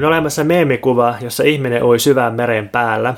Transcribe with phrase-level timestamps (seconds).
[0.00, 3.14] On olemassa meemikuva, jossa ihminen ui syvään meren päällä.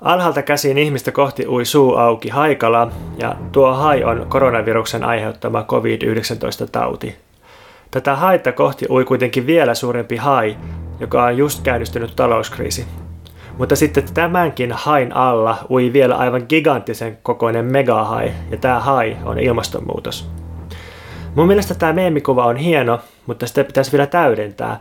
[0.00, 7.16] Alhaalta käsiin ihmistä kohti ui suu auki haikala, ja tuo hai on koronaviruksen aiheuttama COVID-19-tauti.
[7.90, 10.56] Tätä haita kohti ui kuitenkin vielä suurempi hai,
[11.00, 12.86] joka on just käynnistynyt talouskriisi.
[13.58, 19.38] Mutta sitten tämänkin hain alla ui vielä aivan giganttisen kokoinen megahai, ja tämä hai on
[19.38, 20.30] ilmastonmuutos.
[21.34, 24.80] Mun mielestä tämä meemikuva on hieno, mutta sitä pitäisi vielä täydentää.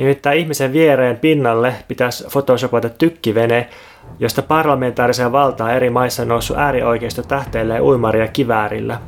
[0.00, 3.68] Nimittäin ihmisen viereen pinnalle pitäisi photoshopata tykkivene,
[4.18, 9.00] josta parlamentaarisen valtaa eri maissa noussut äärioikeisto tähteilee uimaria kiväärillä.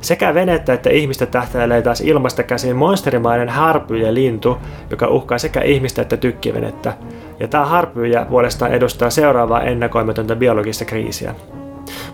[0.00, 4.58] Sekä venettä että ihmistä tähtäilee taas ilmasta käsin monsterimainen harpyjä lintu,
[4.90, 6.92] joka uhkaa sekä ihmistä että tykkivenettä.
[7.40, 11.34] Ja tämä harpyjä puolestaan edustaa seuraavaa ennakoimatonta biologista kriisiä.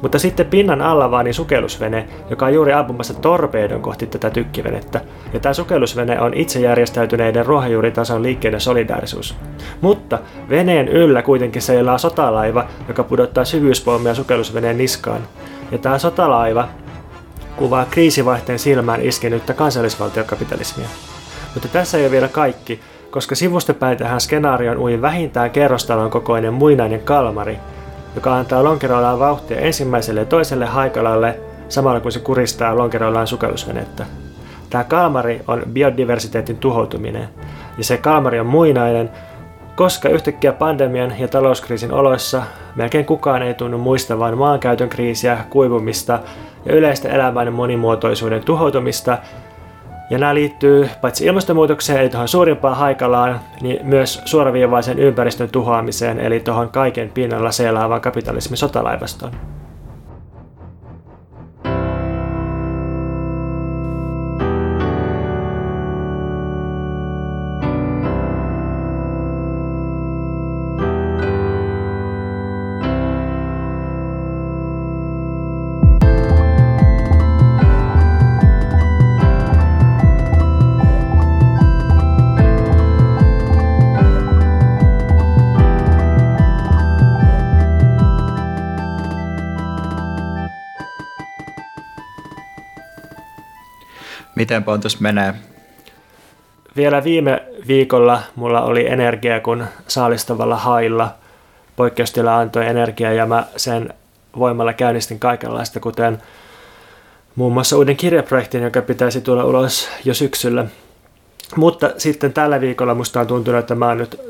[0.03, 5.01] Mutta sitten pinnan alla vaani sukellusvene, joka on juuri ampumassa torpeedon kohti tätä tykkivenettä.
[5.33, 9.37] Ja tämä sukellusvene on itse järjestäytyneiden ruohonjuuritason liikkeiden solidaarisuus.
[9.81, 10.19] Mutta
[10.49, 15.21] veneen yllä kuitenkin seilaa sotalaiva, joka pudottaa syvyyspolmia sukellusveneen niskaan.
[15.73, 16.69] Ja tämä sotalaiva
[17.57, 20.89] kuvaa kriisivaihteen silmään iskenyttä kansallisvaltiokapitalismia.
[21.55, 22.81] Mutta tässä ei ole vielä kaikki,
[23.11, 27.59] koska sivustapäin tähän skenaarioon ui vähintään kerrostalon kokoinen muinainen kalmari,
[28.17, 34.07] joka antaa lonkeroillaan vauhtia ensimmäiselle ja toiselle haikalalle samalla kun se kuristaa lonkeroillaan sukellusvenettä.
[34.71, 37.29] Tämä kalmari on biodiversiteetin tuhoutuminen,
[37.79, 39.11] ja se kalmari on muinainen,
[39.77, 42.43] koska yhtäkkiä pandemian ja talouskriisin oloissa
[42.77, 46.19] melkein kukaan ei tunnu muistavan maankäytön kriisiä, kuivumista
[46.65, 49.19] ja yleistä elämän monimuotoisuuden tuhoutumista,
[50.11, 56.41] ja nämä liittyy paitsi ilmastonmuutokseen eli tuohon suurimpaan haikalaan, niin myös suoraviivaisen ympäristön tuhoamiseen eli
[56.41, 59.33] tuohon kaiken pinnalla seilaavan kapitalismin sotalaivastoon.
[94.47, 95.35] Miten Pontus menee?
[96.77, 101.15] Vielä viime viikolla mulla oli energia, kun saalistavalla hailla
[101.77, 103.95] poikkeustila antoi energiaa ja mä sen
[104.39, 106.23] voimalla käynnistin kaikenlaista, kuten
[107.37, 110.65] muun muassa uuden kirjaprojektin, joka pitäisi tulla ulos jo syksyllä.
[111.57, 114.21] Mutta sitten tällä viikolla musta on tuntunut, että mä oon nyt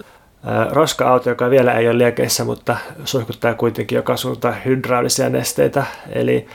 [0.70, 5.86] roska-auto, joka vielä ei ole liekeissä, mutta suihkuttaa kuitenkin joka suuntaan hydraulisia nesteitä.
[6.12, 6.46] Eli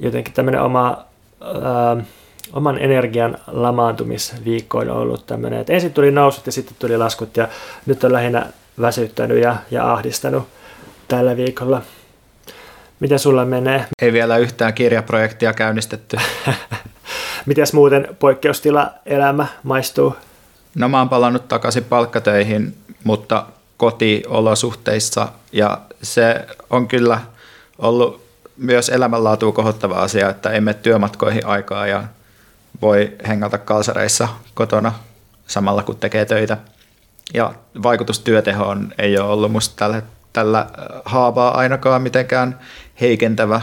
[0.00, 1.04] jotenkin tämmöinen oma
[1.40, 1.96] ää,
[2.52, 7.48] oman energian lamaantumisviikko on ollut tämmöinen, että ensin tuli nousut ja sitten tuli laskut ja
[7.86, 8.46] nyt on lähinnä
[8.80, 10.48] väsyttänyt ja, ja ahdistanut
[11.08, 11.82] tällä viikolla.
[13.00, 13.84] Miten sulla menee?
[14.02, 16.16] Ei vielä yhtään kirjaprojektia käynnistetty.
[17.46, 20.16] Mites muuten poikkeustila-elämä maistuu?
[20.74, 23.46] No mä oon palannut takaisin palkkatöihin, mutta
[23.76, 27.20] kotiolosuhteissa ja se on kyllä
[27.78, 28.26] ollut
[28.56, 32.04] myös elämänlaatua kohottava asia, että emme työmatkoihin aikaa ja
[32.82, 34.92] voi hengata kalsareissa kotona
[35.46, 36.56] samalla kun tekee töitä.
[37.34, 40.66] Ja vaikutus työtehoon ei ole ollut musta tällä, tällä äh,
[41.04, 42.58] haavaa ainakaan mitenkään
[43.00, 43.60] heikentävä.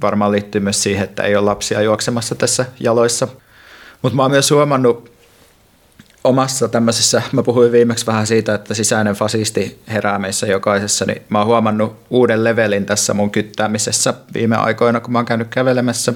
[0.00, 3.28] Varmaan liittyy myös siihen, että ei ole lapsia juoksemassa tässä jaloissa.
[4.02, 5.14] Mutta mä oon myös huomannut
[6.24, 11.38] omassa tämmöisessä, mä puhuin viimeksi vähän siitä, että sisäinen fasisti herää meissä jokaisessa, niin mä
[11.38, 16.12] oon huomannut uuden levelin tässä mun kyttäämisessä viime aikoina, kun mä oon käynyt kävelemässä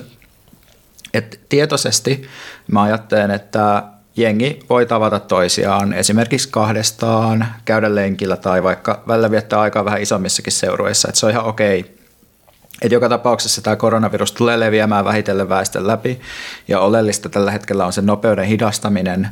[1.19, 2.29] et tietoisesti
[2.73, 3.83] mä ajattelen, että
[4.17, 10.53] jengi voi tavata toisiaan esimerkiksi kahdestaan, käydä lenkillä tai vaikka välillä viettää aikaa vähän isommissakin
[10.53, 11.99] seurueissa, että se on ihan okei.
[12.83, 16.21] Et joka tapauksessa tämä koronavirus tulee leviämään vähitellen väestön läpi
[16.69, 19.29] ja oleellista tällä hetkellä on se nopeuden hidastaminen,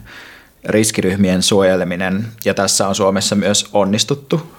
[0.64, 4.52] riskiryhmien suojeleminen ja tässä on Suomessa myös onnistuttu,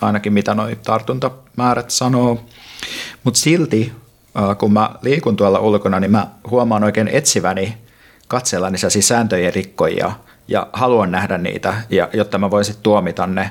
[0.00, 2.44] ainakin mitä nuo tartuntamäärät sanoo.
[3.24, 3.92] Mutta silti
[4.58, 7.78] kun mä liikun tuolla ulkona, niin mä huomaan oikein etsiväni
[8.28, 10.12] katsellani siis sääntöjen rikkoja
[10.48, 13.50] ja haluan nähdä niitä, ja, jotta mä voisin tuomita ne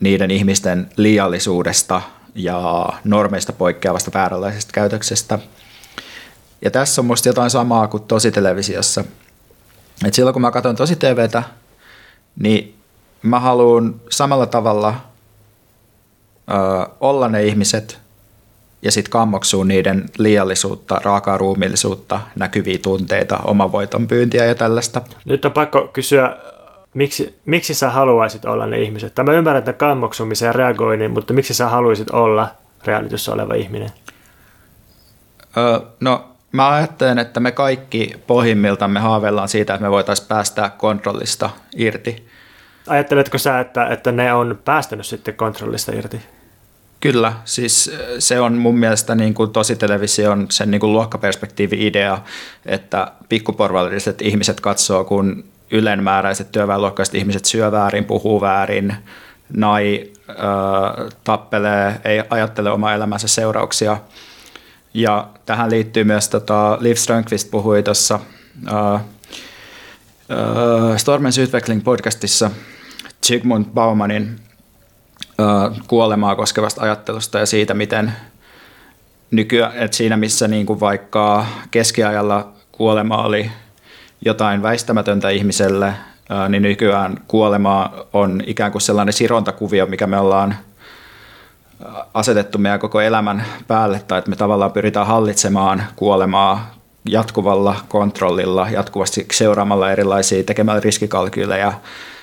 [0.00, 2.02] niiden ihmisten liiallisuudesta
[2.34, 5.38] ja normeista poikkeavasta vääränlaisesta käytöksestä.
[6.62, 9.04] Ja tässä on musta jotain samaa kuin tositelevisiossa.
[10.06, 11.42] Et silloin kun mä katson tosi TVtä,
[12.36, 12.74] niin
[13.22, 14.94] mä haluan samalla tavalla
[16.50, 16.54] ö,
[17.00, 17.98] olla ne ihmiset,
[18.84, 25.00] ja sitten kammoksuu niiden liiallisuutta, raakaa ruumillisuutta, näkyviä tunteita, oman voiton pyyntiä ja tällaista.
[25.24, 26.36] Nyt on pakko kysyä
[26.94, 29.14] miksi, miksi sä haluaisit olla ne ihmiset?
[29.14, 32.48] Tämä ymmärrän tämän kammoksumisen ja reagoinnin, mutta miksi sä haluaisit olla
[32.86, 33.90] realityssä oleva ihminen?
[35.56, 41.50] Öö, no mä ajattelen, että me kaikki pohjimmiltamme haaveillaan siitä, että me voitaisiin päästä kontrollista
[41.76, 42.28] irti.
[42.86, 46.20] Ajatteletko sä, että, että ne on päästänyt sitten kontrollista irti?
[47.04, 52.18] Kyllä, siis se on mun mielestä niin kuin tositelevision sen niin kuin luokkaperspektiivi-idea,
[52.66, 58.94] että pikkuporvalliset ihmiset katsoo, kun ylenmääräiset työväenluokkaiset ihmiset syö väärin, puhuu väärin,
[59.56, 60.36] nai äh,
[61.24, 63.96] tappelee, ei ajattele oma elämänsä seurauksia.
[64.94, 68.20] Ja tähän liittyy myös, tota, Liv Strömqvist puhui tuossa
[68.72, 69.00] äh, äh,
[70.96, 72.50] Stormen Utveckling podcastissa
[73.26, 74.43] Zygmunt Baumanin äh,
[75.86, 78.12] kuolemaa koskevasta ajattelusta ja siitä, miten
[79.30, 83.50] nykyään, että siinä missä niin kuin vaikka keskiajalla kuolema oli
[84.24, 85.94] jotain väistämätöntä ihmiselle,
[86.48, 90.56] niin nykyään kuolema on ikään kuin sellainen sirontakuvio, mikä me ollaan
[92.14, 96.74] asetettu meidän koko elämän päälle, tai että me tavallaan pyritään hallitsemaan kuolemaa
[97.08, 101.72] jatkuvalla kontrollilla, jatkuvasti seuraamalla erilaisia, tekemällä riskikalkyyleja,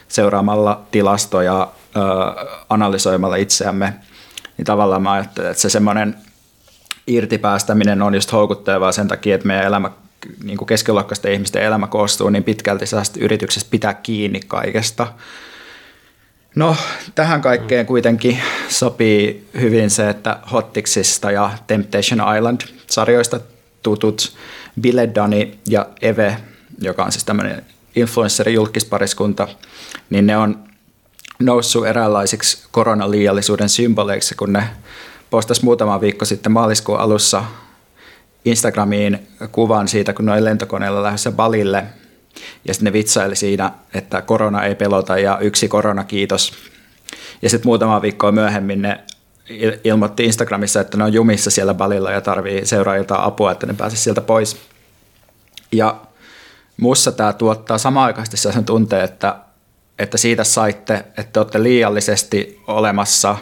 [0.07, 1.67] seuraamalla tilastoja,
[2.69, 3.93] analysoimalla itseämme,
[4.57, 6.15] niin tavallaan mä ajattelen, että se semmoinen
[7.07, 9.91] irtipäästäminen on just houkuttelevaa sen takia, että meidän elämä
[10.43, 12.85] niin kuin keskiluokkaisten ihmisten elämä koostuu niin pitkälti
[13.19, 15.07] yrityksestä pitää kiinni kaikesta.
[16.55, 16.75] No,
[17.15, 18.39] tähän kaikkeen kuitenkin
[18.69, 23.39] sopii hyvin se, että Hottiksista ja Temptation Island-sarjoista
[23.83, 24.37] tutut
[24.81, 26.37] Biledani ja Eve,
[26.81, 27.65] joka on siis tämmöinen
[27.95, 29.47] influenssari-julkispariskunta,
[30.09, 30.70] niin ne on
[31.45, 34.63] noussut eräänlaisiksi koronaliiallisuuden symboleiksi, kun ne
[35.29, 37.43] postasi muutama viikko sitten maaliskuun alussa
[38.45, 41.83] Instagramiin kuvan siitä, kun noin lentokoneella lähdössä Balille.
[42.65, 46.53] Ja sitten ne vitsaili siinä, että korona ei pelota ja yksi korona kiitos.
[47.41, 48.99] Ja sitten muutama viikkoa myöhemmin ne
[49.83, 54.03] ilmoitti Instagramissa, että ne on jumissa siellä Balilla ja tarvii seuraajilta apua, että ne pääsisi
[54.03, 54.57] sieltä pois.
[55.71, 55.95] Ja
[56.77, 59.35] mussa tämä tuottaa samaaikaisesti sellaisen tunteen, että,
[60.01, 63.36] että siitä saitte, että olette liiallisesti olemassa,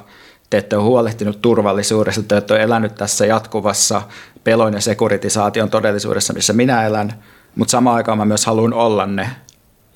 [0.50, 4.02] te ette ole huolehtinut turvallisuudesta, te ette ole elänyt tässä jatkuvassa
[4.44, 7.14] pelon ja sekuritisaation todellisuudessa, missä minä elän,
[7.56, 9.30] mutta samaan aikaan mä myös haluan olla ne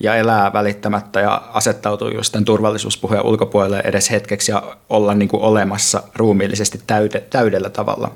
[0.00, 5.42] ja elää välittämättä ja asettautua just tämän turvallisuuspuheen ulkopuolelle edes hetkeksi ja olla niin kuin
[5.42, 8.10] olemassa ruumiillisesti täyde, täydellä tavalla.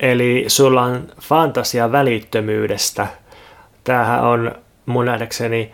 [0.00, 3.06] Eli sulla on fantasia välittömyydestä.
[3.84, 4.52] Tämähän on
[4.86, 5.72] mun nähdäkseni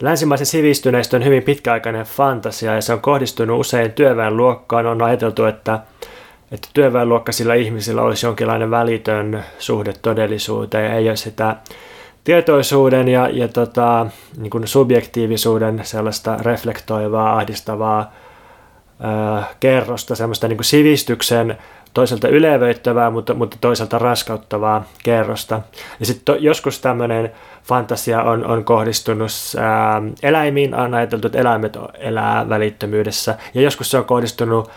[0.00, 4.86] länsimaisen sivistyneistön hyvin pitkäaikainen fantasia ja se on kohdistunut usein työväenluokkaan.
[4.86, 5.80] On ajateltu, että
[6.52, 11.56] että työväenluokkaisilla ihmisillä olisi jonkinlainen välitön suhde todellisuuteen, ei ole sitä
[12.24, 14.06] tietoisuuden ja, ja tota,
[14.36, 18.12] niin kuin subjektiivisuuden sellaista reflektoivaa, ahdistavaa
[19.00, 21.58] ää, kerrosta, semmoista niin kuin sivistyksen
[21.94, 25.60] toisaalta ylevöittävää, mutta, mutta toisaalta raskauttavaa kerrosta.
[26.00, 27.32] Ja sitten joskus tämmöinen
[27.62, 33.98] fantasia on, on kohdistunut ää, eläimiin, on ajateltu, että eläimet elää välittömyydessä, ja joskus se
[33.98, 34.70] on kohdistunut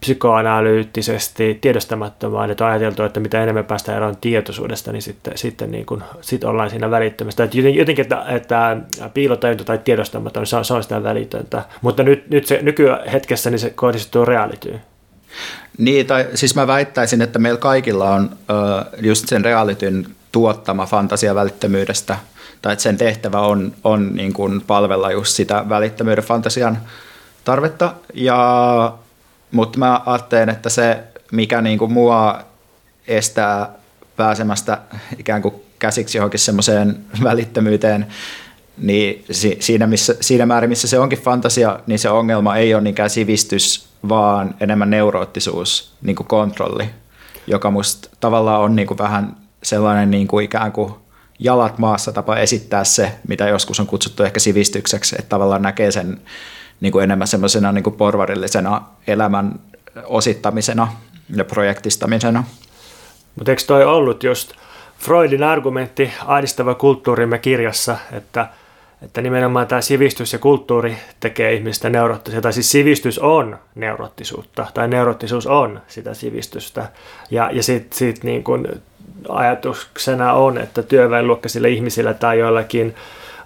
[0.00, 5.86] psykoanalyyttisesti tiedostamattomaan, että on ajateltu, että mitä enemmän päästään eroon tietoisuudesta, niin sitten, sitten niin
[5.86, 7.44] kuin, sit ollaan siinä välittömästä.
[7.44, 8.76] Että jotenkin, että, että
[9.14, 11.62] piilotajunta tai tiedostamaton, se on, se on sitä välitöntä.
[11.82, 14.80] Mutta nyt, nyt se nykyhetkessä niin se kohdistuu realityyn.
[15.78, 21.34] Niin, tai siis mä väittäisin, että meillä kaikilla on uh, just sen realityn tuottama fantasia
[21.34, 22.16] välittömyydestä,
[22.62, 26.78] tai että sen tehtävä on, on niin kuin palvella just sitä välittömyyden fantasian
[27.44, 28.94] tarvetta, ja
[29.50, 30.98] mutta mä ajattelen, että se,
[31.32, 32.44] mikä niin kuin mua
[33.08, 33.68] estää
[34.16, 34.78] pääsemästä
[35.18, 38.06] ikään kuin käsiksi johonkin semmoiseen välittömyyteen,
[38.78, 39.24] niin
[39.60, 43.88] siinä, missä, siinä määrin, missä se onkin fantasia, niin se ongelma ei ole niinkään sivistys,
[44.08, 46.90] vaan enemmän neuroottisuus, niin kuin kontrolli,
[47.46, 50.94] joka musta tavallaan on niin kuin vähän sellainen niin kuin ikään kuin
[51.38, 56.20] jalat maassa tapa esittää se, mitä joskus on kutsuttu ehkä sivistykseksi, että tavallaan näkee sen
[56.80, 59.60] niin kuin enemmän semmoisena niin kuin porvarillisena elämän
[60.04, 60.88] osittamisena
[61.36, 62.44] ja projektistamisena.
[63.36, 64.52] Mutta eikö toi ollut just
[64.98, 68.48] Freudin argumentti Ahdistava kulttuurimme kirjassa, että,
[69.04, 74.88] että nimenomaan tämä sivistys ja kulttuuri tekee ihmistä neuroottisia, tai siis sivistys on neuroottisuutta, tai
[74.88, 76.88] neuroottisuus on sitä sivistystä.
[77.30, 78.68] Ja, ja sitten sit niin kun
[79.28, 82.94] ajatuksena on, että työväenluokkaisilla ihmisillä tai joillakin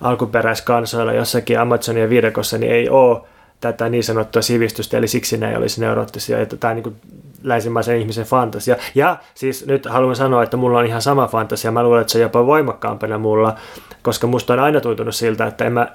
[0.00, 3.20] alkuperäiskansoilla jossakin Amazonia viidakossa niin ei ole
[3.60, 6.46] tätä niin sanottua sivistystä, eli siksi ne ei olisi neuroottisia.
[6.46, 6.96] Tämä niin kuin
[7.42, 8.76] länsimaisen ihmisen fantasia.
[8.94, 11.70] Ja siis nyt haluan sanoa, että mulla on ihan sama fantasia.
[11.70, 13.54] Mä luulen, että se on jopa voimakkaampana mulla,
[14.02, 15.88] koska musta on aina tuntunut siltä, että en mä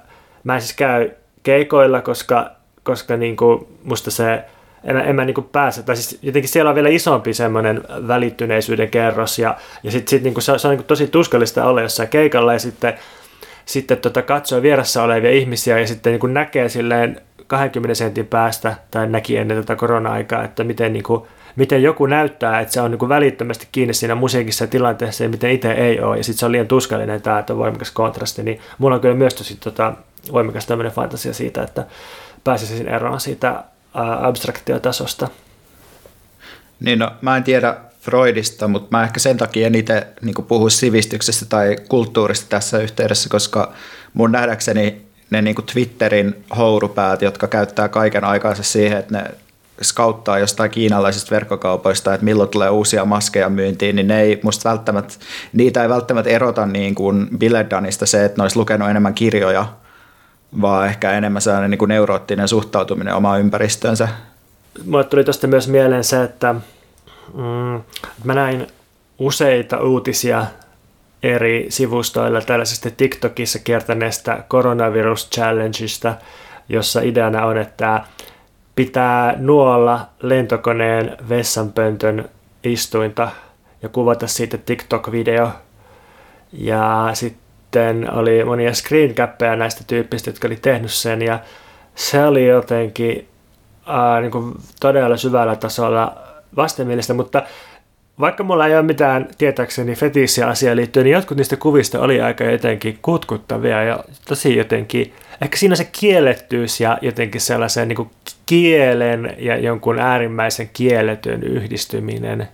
[0.44, 1.12] mä en siis käy
[1.44, 2.52] keikoilla, koska,
[2.84, 4.44] koska niin kuin musta se,
[4.84, 9.40] en, en mä niin pääse, tai siis jotenkin siellä on vielä isompi semmoinen välittyneisyyden kerros,
[9.40, 12.60] ja, ja sitten sit niin se, se on niin tosi tuskallista olla jossain keikalla, ja
[12.60, 12.94] sitten,
[13.66, 19.08] sitten tota, katsoo vieressä olevia ihmisiä, ja sitten niin näkee silleen 20 sentin päästä, tai
[19.08, 21.22] näki ennen tätä korona-aikaa, että miten, niin kuin,
[21.56, 25.30] miten joku näyttää, että se on niin kuin välittömästi kiinni siinä musiikissa ja tilanteessa, ja
[25.30, 28.44] miten itse ei ole, ja sitten se on liian tuskallinen tämä, että on voimakas kontrasti,
[28.44, 29.94] niin mulla on kyllä myös tosi tota,
[30.32, 31.86] voimakas tämmöinen fantasia siitä, että
[32.44, 33.64] pääsisin eroon siitä
[34.22, 35.28] abstraktiotasosta.
[36.80, 40.70] Niin no, mä en tiedä Freudista, mutta mä ehkä sen takia en itse niin puhu
[40.70, 43.74] sivistyksestä tai kulttuurista tässä yhteydessä, koska
[44.14, 49.24] mun nähdäkseni ne niin Twitterin hourupäät, jotka käyttää kaiken aikansa siihen, että ne
[49.84, 55.14] skauttaa jostain kiinalaisista verkkokaupoista, että milloin tulee uusia maskeja myyntiin, niin ne ei musta välttämättä,
[55.54, 59.66] niitä ei välttämättä erota niin kuin Billedanista se, että ne olisi lukenut enemmän kirjoja,
[60.62, 64.08] vaan ehkä enemmän sellainen niin kuin neuroottinen suhtautuminen omaan ympäristöönsä.
[64.86, 66.54] Mulle tuli tuosta myös mieleen se, että
[67.34, 67.82] mm,
[68.24, 68.68] mä näin
[69.20, 70.46] useita uutisia
[71.24, 76.16] eri sivustoilla tällaisesta TikTokissa kiertäneestä coronavirus challengeista,
[76.70, 78.02] jossa ideana on, että
[78.76, 82.30] pitää nuolla lentokoneen vessanpöntön
[82.64, 83.30] istuinta
[83.82, 85.48] ja kuvata siitä TikTok-video.
[86.54, 91.40] Ja sitten oli monia screencappeja näistä tyyppistä, jotka oli tehnyt sen ja
[91.96, 93.28] se oli jotenkin
[93.86, 96.18] ää, niin kuin todella syvällä tasolla
[96.56, 97.44] vastenmielistä, mutta
[98.20, 102.44] vaikka mulla ei ole mitään tietääkseni fetissiä asiaan liittyen, niin jotkut niistä kuvista oli aika
[102.44, 108.12] jotenkin kutkuttavia ja tosi jotenkin, ehkä siinä se kiellettyys ja jotenkin sellaisen niin
[108.46, 112.48] kielen ja jonkun äärimmäisen kielletyn yhdistyminen.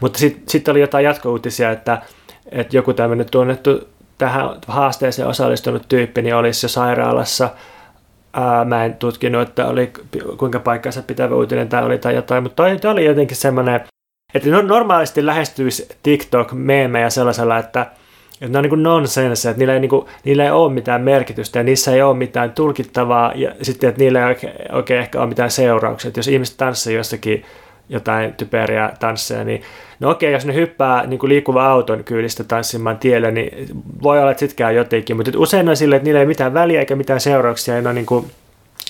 [0.00, 2.02] Mutta sitten sit oli jotain jatkouutisia, että,
[2.50, 7.50] että joku tämmöinen tunnettu tähän haasteeseen osallistunut tyyppi niin olisi jo sairaalassa.
[8.32, 9.92] Ää, mä en tutkinut, että oli
[10.36, 13.80] kuinka paikkansa pitävä uutinen tai oli tai jotain, mutta toi oli jotenkin semmoinen
[14.34, 17.86] että no, normaalisti lähestyisi TikTok-meemejä sellaisella, että,
[18.40, 21.58] että ne on niin nonsense, että niillä ei, niin kuin, niillä ei ole mitään merkitystä
[21.58, 25.28] ja niissä ei ole mitään tulkittavaa ja sitten, että niillä ei oikein, oikein ehkä ole
[25.28, 26.08] mitään seurauksia.
[26.08, 27.44] Että jos ihmiset tanssii jossakin
[27.88, 29.62] jotain typeriä tansseja, niin
[30.00, 33.68] no okei, jos ne hyppää niin kuin liikkuva auton kyydistä tanssimaan tielle, niin
[34.02, 36.96] voi olla, että sitkään jotenkin, mutta usein on silleen, että niillä ei mitään väliä eikä
[36.96, 38.26] mitään seurauksia ja ne on niin kuin,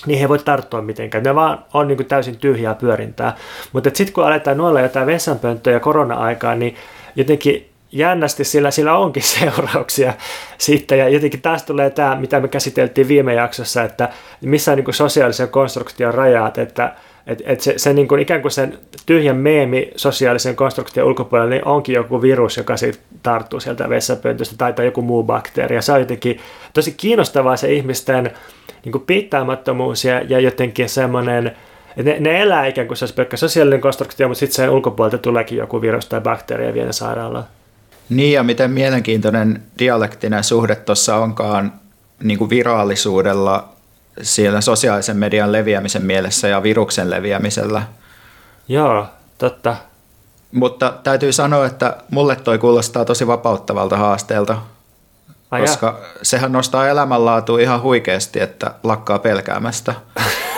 [0.07, 1.25] niihin ei voi tarttua mitenkään.
[1.25, 3.37] Ne vaan on niin kuin täysin tyhjää pyörintää.
[3.73, 6.77] Mutta sitten kun aletaan nuolla jotain vessanpönttöjä korona-aikaa, niin
[7.17, 10.13] jotenkin jännästi sillä, sillä onkin seurauksia
[10.59, 10.99] sitten.
[10.99, 14.09] Ja jotenkin taas tulee tämä, mitä me käsiteltiin viime jaksossa, että
[14.41, 16.93] missä on niin sosiaalisen konstruktion rajat, että
[17.27, 21.69] et, et se, se niin kuin ikään kuin sen tyhjän meemi sosiaalisen konstruktion ulkopuolella niin
[21.69, 25.77] onkin joku virus, joka siitä tarttuu sieltä vessapöntöstä tai, tai joku muu bakteeri.
[25.77, 26.41] Ja se on jotenkin
[26.73, 28.31] tosi kiinnostavaa se ihmisten
[28.85, 31.47] niin kuin piittaamattomuus ja, ja jotenkin semmoinen,
[31.97, 35.19] että ne, ne elää ikään kuin se olisi pelkkä sosiaalinen konstruktio, mutta sitten sen ulkopuolelta
[35.19, 37.45] tuleekin joku virus tai bakteeri ja vie sairaalaan.
[38.09, 41.73] Niin ja miten mielenkiintoinen dialektinen suhde tuossa onkaan
[42.23, 43.74] niin kuin virallisuudella
[44.23, 47.83] siellä sosiaalisen median leviämisen mielessä ja viruksen leviämisellä.
[48.69, 49.07] Joo,
[49.39, 49.77] totta.
[50.53, 54.59] Mutta täytyy sanoa, että mulle toi kuulostaa tosi vapauttavalta haasteelta,
[55.51, 56.09] Ai koska ja.
[56.23, 59.95] sehän nostaa elämänlaatua ihan huikeasti, että lakkaa pelkäämästä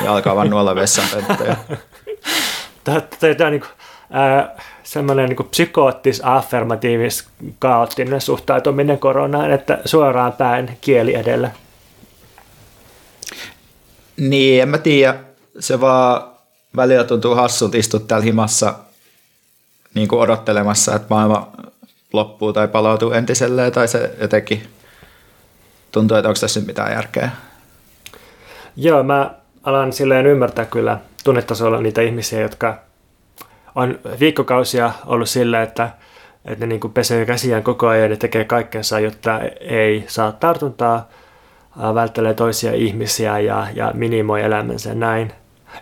[0.04, 1.56] ja alkaa vaan nuolla vessanpönttöjä.
[2.84, 2.96] Tämä
[3.46, 3.70] on niin kuin,
[4.14, 11.50] äh, semmoinen niin psykoottis, affirmatiivis, kaoottinen suhtautuminen koronaan, että suoraan päin kieli edellä.
[14.16, 15.14] Niin, en mä tiedä.
[15.58, 16.30] Se vaan
[16.76, 18.74] välillä tuntuu hassulta istua täällä himassa
[19.94, 21.52] niin kuin odottelemassa, että maailma
[22.12, 24.62] loppuu tai palautuu entiselleen, tai se jotenkin
[25.92, 27.30] tuntuu, että onko tässä nyt mitään järkeä.
[28.76, 32.78] Joo, mä alan silleen ymmärtää kyllä tunnetasolla niitä ihmisiä, jotka
[33.74, 35.90] on viikkokausia ollut sillä, että,
[36.44, 41.08] että ne niin pesee käsiään koko ajan ja tekee kaikkensa, jotta ei saa tartuntaa,
[41.94, 45.32] välttelee toisia ihmisiä ja, ja minimoi elämänsä näin.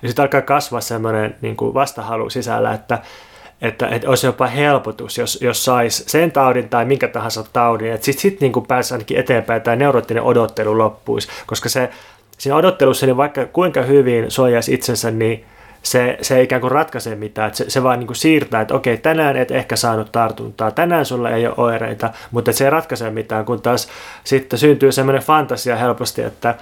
[0.02, 2.98] Ja sitten alkaa kasvaa semmoinen niin vastahalu sisällä, että,
[3.62, 8.04] että, että olisi jopa helpotus, jos, jos saisi sen taudin tai minkä tahansa taudin, että
[8.04, 11.90] sitten sit niin pääsi ainakin eteenpäin tai neuroottinen odottelu loppuisi, koska se,
[12.38, 15.44] siinä odottelussa niin vaikka kuinka hyvin suojaisi itsensä, niin
[15.84, 18.74] se, se ei ikään kuin ratkaise mitään, että se, se vaan niin kuin siirtää, että
[18.74, 23.10] okei, tänään et ehkä saanut tartuntaa, tänään sulla ei ole oireita, mutta se ei ratkaise
[23.10, 23.88] mitään, kun taas
[24.24, 26.54] sitten syntyy semmoinen fantasia helposti, että,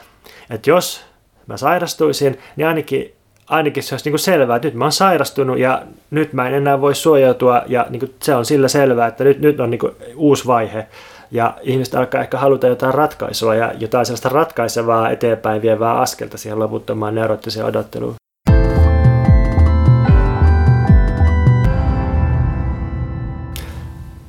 [0.51, 1.05] että jos
[1.47, 3.15] mä sairastuisin, niin ainakin,
[3.49, 6.55] ainakin se olisi niin kuin selvää, että nyt mä oon sairastunut ja nyt mä en
[6.55, 9.79] enää voi suojautua ja niin kuin se on sillä selvää, että nyt, nyt on niin
[9.79, 10.87] kuin uusi vaihe.
[11.31, 16.59] ja ihmiset alkaa ehkä haluta jotain ratkaisua ja jotain sellaista ratkaisevaa eteenpäin vievää askelta siihen
[16.59, 18.15] loputtomaan neuroottiseen odotteluun.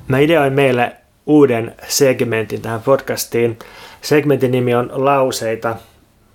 [0.07, 0.95] Mä ideoin meille
[1.25, 3.59] uuden segmentin tähän podcastiin.
[4.01, 5.75] Segmentin nimi on lauseita,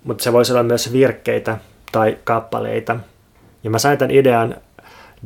[0.03, 1.57] mutta se voisi olla myös virkkeitä
[1.91, 2.95] tai kappaleita.
[3.63, 4.55] Ja mä sain tämän idean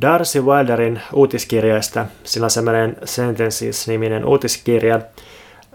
[0.01, 2.05] Darcy Wilderin uutiskirjasta.
[2.23, 5.01] Sillä on semmoinen Sentences-niminen uutiskirja,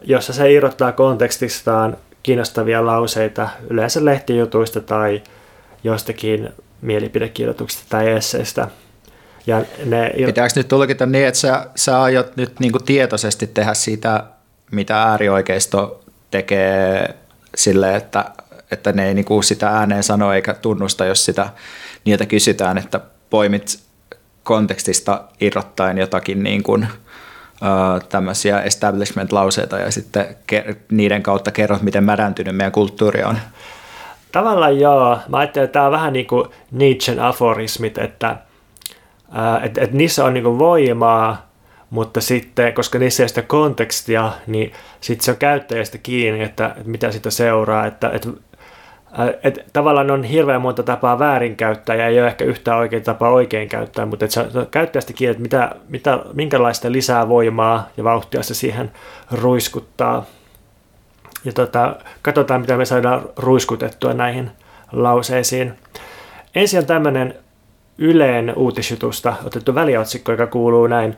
[0.02, 5.22] jossa se irrottaa kontekstistaan kiinnostavia lauseita yleensä lehtijutuista tai
[5.84, 6.48] jostakin
[6.80, 8.68] mielipidekirjoituksista tai esseistä.
[9.48, 10.12] Ja ne...
[10.26, 14.24] Pitääkö nyt tulkita niin, että sä, sä aiot nyt niin kuin tietoisesti tehdä sitä,
[14.70, 16.00] mitä äärioikeisto
[16.30, 17.14] tekee
[17.54, 18.24] sille, että,
[18.70, 21.48] että ne ei niin kuin sitä ääneen sano eikä tunnusta, jos sitä
[22.04, 23.00] niiltä kysytään, että
[23.30, 23.80] poimit
[24.42, 26.88] kontekstista irrottaen jotakin niin kuin,
[28.08, 33.38] tämmöisiä establishment-lauseita ja sitten ke- niiden kautta kerrot, miten märäntynyt meidän kulttuuri on.
[34.32, 35.18] Tavallaan joo.
[35.28, 38.36] Mä ajattelen, että tämä on vähän niin kuin Nietzschen aforismit, että
[39.62, 41.49] että et niissä on niinku voimaa,
[41.90, 46.66] mutta sitten, koska niissä ei ole sitä kontekstia, niin sitten se on käyttäjästä kiinni, että,
[46.66, 47.87] että mitä sitä seuraa.
[47.87, 48.28] Että, että,
[49.42, 53.68] että tavallaan on hirveän monta tapaa väärinkäyttää ja ei ole ehkä yhtään oikein tapaa oikein
[53.68, 58.54] käyttää, mutta että se käyttäjästä kiinni, että mitä, mitä, minkälaista lisää voimaa ja vauhtia se
[58.54, 58.90] siihen
[59.32, 60.25] ruiskuttaa.
[61.44, 64.50] Ja tota, katsotaan, mitä me saadaan ruiskutettua näihin
[64.92, 65.73] lauseisiin.
[66.54, 67.35] Ensin on tämmöinen
[67.98, 71.16] Yleen uutisjutusta otettu väliotsikko, joka kuuluu näin.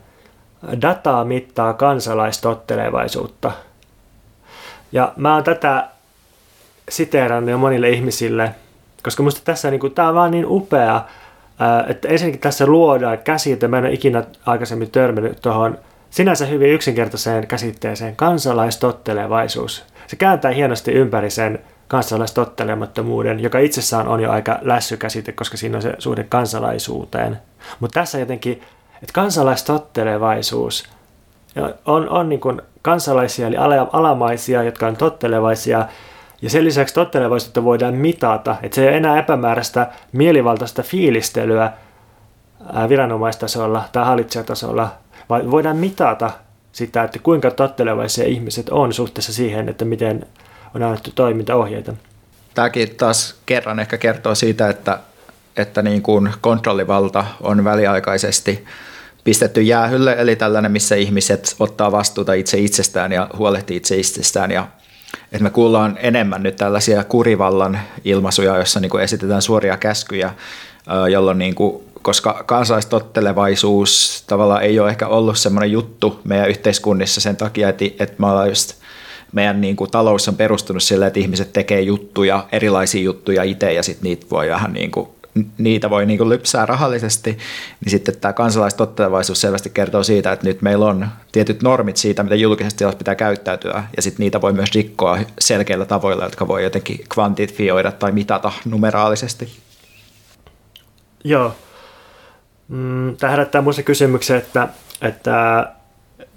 [0.82, 3.52] Dataa mittaa kansalaistottelevaisuutta.
[4.92, 5.88] Ja mä oon tätä
[6.88, 8.54] siteerannut jo monille ihmisille,
[9.02, 11.04] koska musta tässä niin kuin, tää on vaan niin upea,
[11.86, 15.78] että ensinnäkin tässä luodaan käsite, mä en ole ikinä aikaisemmin törmännyt tuohon
[16.10, 19.84] sinänsä hyvin yksinkertaiseen käsitteeseen kansalaistottelevaisuus.
[20.06, 21.58] Se kääntää hienosti ympäri sen
[21.90, 27.38] kansalaistottelemattomuuden, joka itsessään on jo aika lässykäsite, koska siinä on se suhde kansalaisuuteen.
[27.80, 28.52] Mutta tässä jotenkin,
[28.94, 30.84] että kansalaistottelevaisuus
[31.86, 33.56] on, on niin kuin kansalaisia eli
[33.92, 35.86] alamaisia, jotka on tottelevaisia,
[36.42, 41.72] ja sen lisäksi tottelevaisuutta voidaan mitata, että se ei ole enää epämääräistä mielivaltaista fiilistelyä
[42.88, 44.88] viranomaistasolla tai hallitsijatasolla,
[45.28, 46.30] vaan voidaan mitata
[46.72, 50.26] sitä, että kuinka tottelevaisia ihmiset on suhteessa siihen, että miten
[50.74, 51.92] on annettu toimintaohjeita.
[52.54, 54.98] Tämäkin taas kerran ehkä kertoo siitä, että,
[55.56, 58.64] että niin kuin kontrollivalta on väliaikaisesti
[59.24, 64.50] pistetty jäähylle, eli tällainen, missä ihmiset ottaa vastuuta itse itsestään ja huolehtii itse itsestään.
[64.50, 64.66] Ja,
[65.32, 70.34] että me kuullaan enemmän nyt tällaisia kurivallan ilmaisuja, joissa niin kuin esitetään suoria käskyjä,
[71.10, 77.36] jolloin niin kuin, koska kansalaistottelevaisuus tavallaan ei ole ehkä ollut semmoinen juttu meidän yhteiskunnissa sen
[77.36, 78.79] takia, että, että me ollaan just
[79.32, 83.82] meidän niin kuin, talous on perustunut sille, että ihmiset tekee juttuja, erilaisia juttuja itse ja
[83.82, 85.08] sitten niitä voi vähän niin kuin,
[85.58, 87.38] niitä voi niin kuin lypsää rahallisesti,
[87.84, 92.40] niin sitten tämä kansalaistottelevaisuus selvästi kertoo siitä, että nyt meillä on tietyt normit siitä, miten
[92.40, 97.92] julkisesti pitää käyttäytyä, ja sitten niitä voi myös rikkoa selkeillä tavoilla, jotka voi jotenkin kvantifioida
[97.92, 99.52] tai mitata numeraalisesti.
[101.24, 101.54] Joo.
[102.68, 104.68] Mm, tämä herättää minusta kysymyksen, että,
[105.02, 105.66] että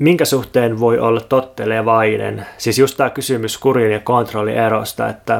[0.03, 2.45] minkä suhteen voi olla tottelevainen?
[2.57, 5.37] Siis just tämä kysymys kurin ja kontrollin erosta, että,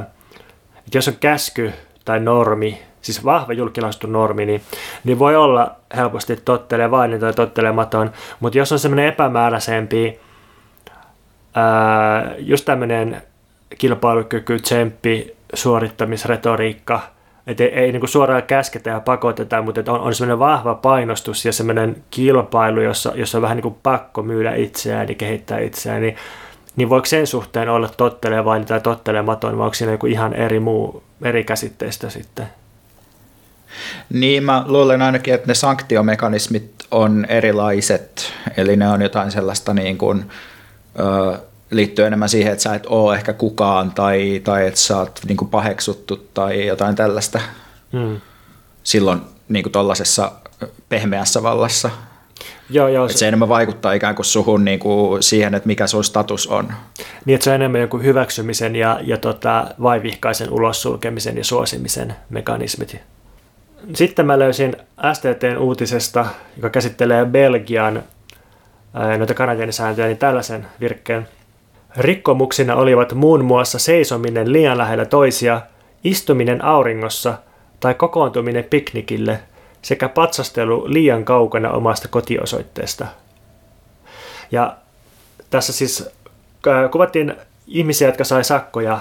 [0.77, 1.71] että jos on käsky
[2.05, 4.61] tai normi, siis vahva julkilausuttu normi, niin,
[5.03, 10.19] niin voi olla helposti tottelevainen tai tottelematon, mutta jos on semmoinen epämääräisempi,
[11.55, 13.21] ää, just tämmöinen
[13.77, 17.01] kilpailukyky, tsemppi, suorittamisretoriikka–
[17.47, 21.53] että ei, ei niin suoraan käsketä ja pakoteta, mutta on, on semmoinen vahva painostus ja
[21.53, 26.15] semmoinen kilpailu, jossa, jossa on vähän niin kuin pakko myydä itseään ja kehittää itseään, niin,
[26.75, 31.03] niin voiko sen suhteen olla tottelevainen tai tottelematon, vai onko siinä joku ihan eri muu,
[31.21, 32.47] eri käsitteistä sitten?
[34.09, 39.97] Niin, mä luulen ainakin, että ne sanktiomekanismit on erilaiset, eli ne on jotain sellaista niin
[39.97, 40.25] kuin,
[41.75, 45.37] liittyy enemmän siihen, että sä et ole ehkä kukaan tai, tai että sä oot niin
[45.37, 47.39] kuin paheksuttu tai jotain tällaista
[47.93, 48.21] hmm.
[48.83, 50.31] silloin niin kuin tollasessa
[50.89, 51.89] pehmeässä vallassa.
[52.69, 56.03] Joo, joo, se, se enemmän vaikuttaa ikään kuin suhun niin kuin siihen, että mikä sun
[56.03, 56.73] status on.
[57.25, 62.97] Niin, että se on enemmän joku hyväksymisen ja, ja tota, vaivihkaisen ulossulkemisen ja suosimisen mekanismit.
[63.93, 64.75] Sitten mä löysin
[65.13, 68.03] STTn uutisesta, joka käsittelee Belgian
[69.17, 71.27] noita karanteenisääntöjä, niin tällaisen virkkeen–
[71.97, 75.61] Rikkomuksina olivat muun muassa seisominen liian lähellä toisia,
[76.03, 77.33] istuminen auringossa
[77.79, 79.39] tai kokoontuminen piknikille
[79.81, 83.05] sekä patsastelu liian kaukana omasta kotiosoitteesta.
[84.51, 84.77] Ja
[85.49, 86.09] tässä siis
[86.91, 87.33] kuvattiin
[87.67, 88.99] ihmisiä, jotka sai sakkoja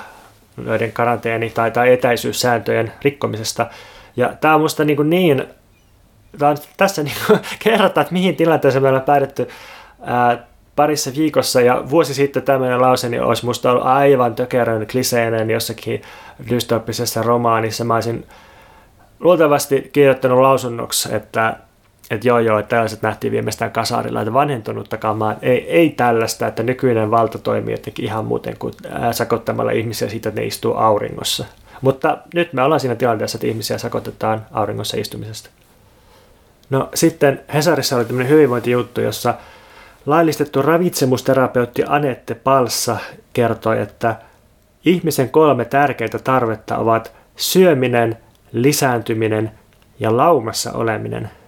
[0.57, 3.67] noiden karanteeni- tai, tai etäisyyssääntöjen rikkomisesta.
[4.17, 5.45] Ja tämä on musta niin, niin
[6.39, 9.49] tämä on tässä niin kuin, kerrotaan, että mihin tilanteeseen me ollaan päädytty
[10.03, 11.61] ää, parissa viikossa.
[11.61, 16.03] Ja vuosi sitten tämmöinen lause niin olisi musta ollut aivan tökerön kliseinen jossakin
[16.51, 17.85] dystoppisessa romaanissa.
[17.85, 18.27] Mä olisin
[19.21, 21.57] luultavasti kirjoittanut lausunnoksi, että
[22.11, 26.63] että joo joo, että tällaiset nähtiin viimeistään kasarilla, että vanhentunuttakaan maan, ei, ei tällaista, että
[26.63, 28.75] nykyinen valta toimii jotenkin ihan muuten kuin
[29.13, 31.45] sakottamalla ihmisiä siitä, että ne istuu auringossa.
[31.81, 35.51] Mutta nyt me ollaan siinä tilanteessa, että ihmisiä sakotetaan auringossa istumisesta.
[36.71, 39.35] No sitten Hesarissa oli tämmöinen hyvinvointijuttu, jossa
[40.07, 42.97] laillistettu ravitsemusterapeutti Anette Palssa
[43.33, 44.17] kertoi, että
[44.85, 48.19] ihmisen kolme tärkeintä tarvetta ovat syöminen,
[48.53, 49.51] lisääntyminen
[50.01, 51.31] ja laumassa oleminen–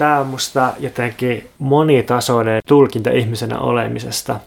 [0.00, 4.40] tämä on musta jotenkin monitasoinen tulkinta ihmisenä olemisesta.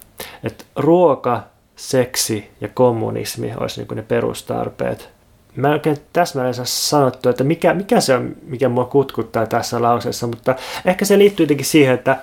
[0.44, 1.44] Että ruoka,
[1.76, 5.10] seksi ja kommunismi olisi niin ne perustarpeet.
[5.56, 9.82] Mä en oikein täsmälleen saa sanottu, että mikä, mikä se on, mikä mua kutkuttaa tässä
[9.82, 12.18] lauseessa, mutta ehkä se liittyy jotenkin siihen, että,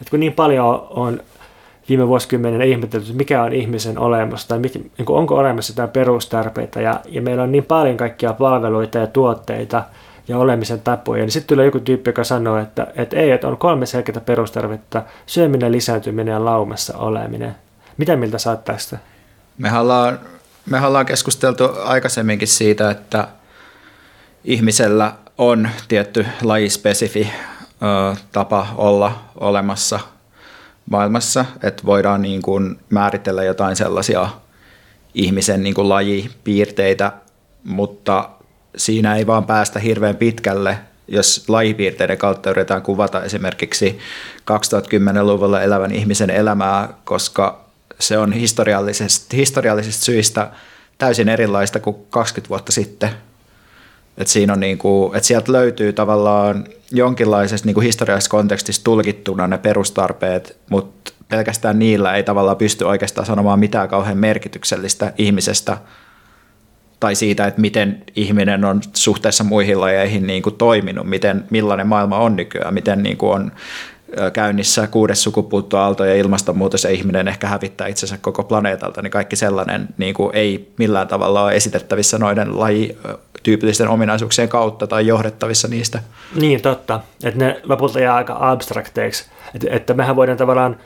[0.00, 1.20] että kun niin paljon on
[1.88, 7.00] viime vuosikymmenenä ihmetelty, mikä on ihmisen olemus, tai mikä, niin onko olemassa jotain perustarpeita, ja,
[7.08, 9.82] ja meillä on niin paljon kaikkia palveluita ja tuotteita,
[10.28, 11.22] ja olemisen tapoja.
[11.22, 15.02] Niin sitten tulee joku tyyppi, joka sanoo, että, että ei, että on kolme selkeää perustarvetta,
[15.26, 17.54] syöminen, lisääntyminen ja laumassa oleminen.
[17.96, 18.98] Mitä miltä saat tästä?
[19.58, 20.18] Me ollaan,
[20.70, 23.28] me ollaan keskusteltu aikaisemminkin siitä, että
[24.44, 27.30] ihmisellä on tietty lajispesifi
[28.32, 30.00] tapa olla olemassa
[30.90, 34.28] maailmassa, että voidaan niin kuin määritellä jotain sellaisia
[35.14, 37.12] ihmisen niin kuin lajipiirteitä,
[37.64, 38.30] mutta
[38.76, 43.98] siinä ei vaan päästä hirveän pitkälle, jos lajipiirteiden kautta yritetään kuvata esimerkiksi
[44.40, 47.64] 2010-luvulla elävän ihmisen elämää, koska
[48.00, 50.50] se on historiallisista, historiallisista syistä
[50.98, 53.10] täysin erilaista kuin 20 vuotta sitten.
[54.18, 59.46] Et siinä on niin kuin, et sieltä löytyy tavallaan jonkinlaisesta niin kuin historiallisesta kontekstista tulkittuna
[59.46, 65.78] ne perustarpeet, mutta pelkästään niillä ei tavallaan pysty oikeastaan sanomaan mitään kauhean merkityksellistä ihmisestä–
[67.04, 72.18] tai siitä, että miten ihminen on suhteessa muihin lajeihin niin kuin toiminut, miten, millainen maailma
[72.18, 73.52] on nykyään, miten niin kuin on
[74.32, 79.88] käynnissä kuudes sukupuuttoaalto ja ilmastonmuutos ja ihminen ehkä hävittää itsensä koko planeetalta, niin kaikki sellainen
[79.98, 86.00] niin kuin ei millään tavalla ole esitettävissä noiden lajityypillisten ominaisuuksien kautta tai johdettavissa niistä.
[86.34, 87.00] Niin, totta.
[87.24, 89.30] Että ne lopulta jää aika abstrakteiksi.
[89.54, 90.76] Että, että mehän voidaan tavallaan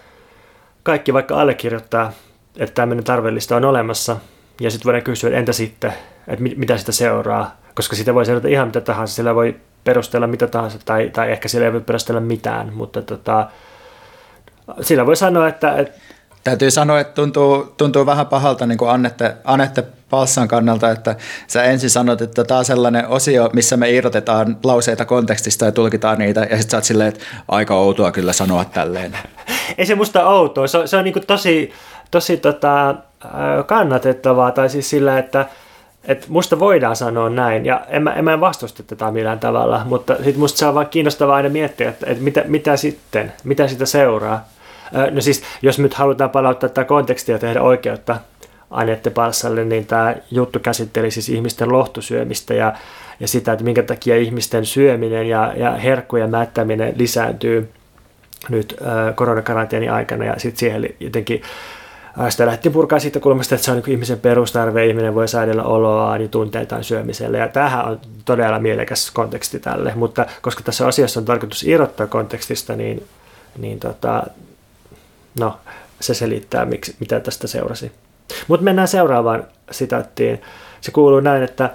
[0.83, 2.13] kaikki vaikka allekirjoittaa,
[2.57, 4.17] että tämmöinen tarvellista on olemassa–
[4.61, 5.93] ja sitten voidaan kysyä, että entä sitten,
[6.29, 10.27] että mit, mitä sitä seuraa, koska sitä voi seurata ihan mitä tahansa, sillä voi perustella
[10.27, 13.49] mitä tahansa, tai, tai ehkä sillä ei voi perustella mitään, mutta tota,
[14.81, 16.01] sillä voi sanoa, että, että
[16.45, 21.63] Täytyy sanoa, että tuntuu, tuntuu vähän pahalta niin kuin Annette, Annette Palssan kannalta, että sä
[21.63, 26.41] ensin sanot, että tämä on sellainen osio, missä me irrotetaan lauseita kontekstista ja tulkitaan niitä,
[26.41, 29.19] ja sitten sä oot silleen, että aika outoa kyllä sanoa tälleen.
[29.79, 31.73] Ei se musta outoa, se on, se on niin tosi,
[32.11, 32.95] tosi tota,
[33.67, 35.47] kannatettavaa, tai siis sillä, että
[36.05, 40.15] että musta voidaan sanoa näin, ja en mä, en mä vastusta tätä millään tavalla, mutta
[40.15, 43.87] sitten musta se on vaan kiinnostavaa aina miettiä, että, että mitä, mitä sitten, mitä sitä
[43.87, 44.49] seuraa.
[45.11, 48.17] No siis, jos nyt halutaan palauttaa tämä kontekstia ja tehdä oikeutta
[48.71, 52.73] Anette Palsalle, niin tämä juttu käsitteli siis ihmisten lohtusyömistä ja,
[53.21, 57.69] ja sitä, että minkä takia ihmisten syöminen ja, ja herkkujen mättäminen lisääntyy
[58.49, 58.77] nyt
[59.15, 61.43] koronakaranteeni aikana, ja sitten siihen jotenkin
[62.29, 66.23] sitä lähti purkaa siitä kulmasta, että se on niin ihmisen perustarve, ihminen voi säädellä oloaan
[66.23, 67.39] ja tunteitaan syömiselle.
[67.39, 72.77] Ja tämähän on todella mielekäs konteksti tälle, mutta koska tässä asiassa on tarkoitus irrottaa kontekstista,
[72.77, 73.07] niin,
[73.59, 74.23] niin tota,
[75.41, 75.59] no,
[76.01, 77.93] se selittää, miksi, mitä tästä seurasi.
[78.49, 80.43] Mutta mennään seuraavaan sitaattiin.
[80.81, 81.71] Se kuuluu näin, että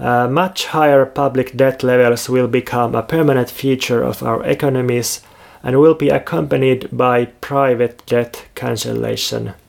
[0.00, 5.22] Uh, much higher public debt levels will become a permanent feature of our economies
[5.62, 9.50] and will be accompanied by private debt cancellation–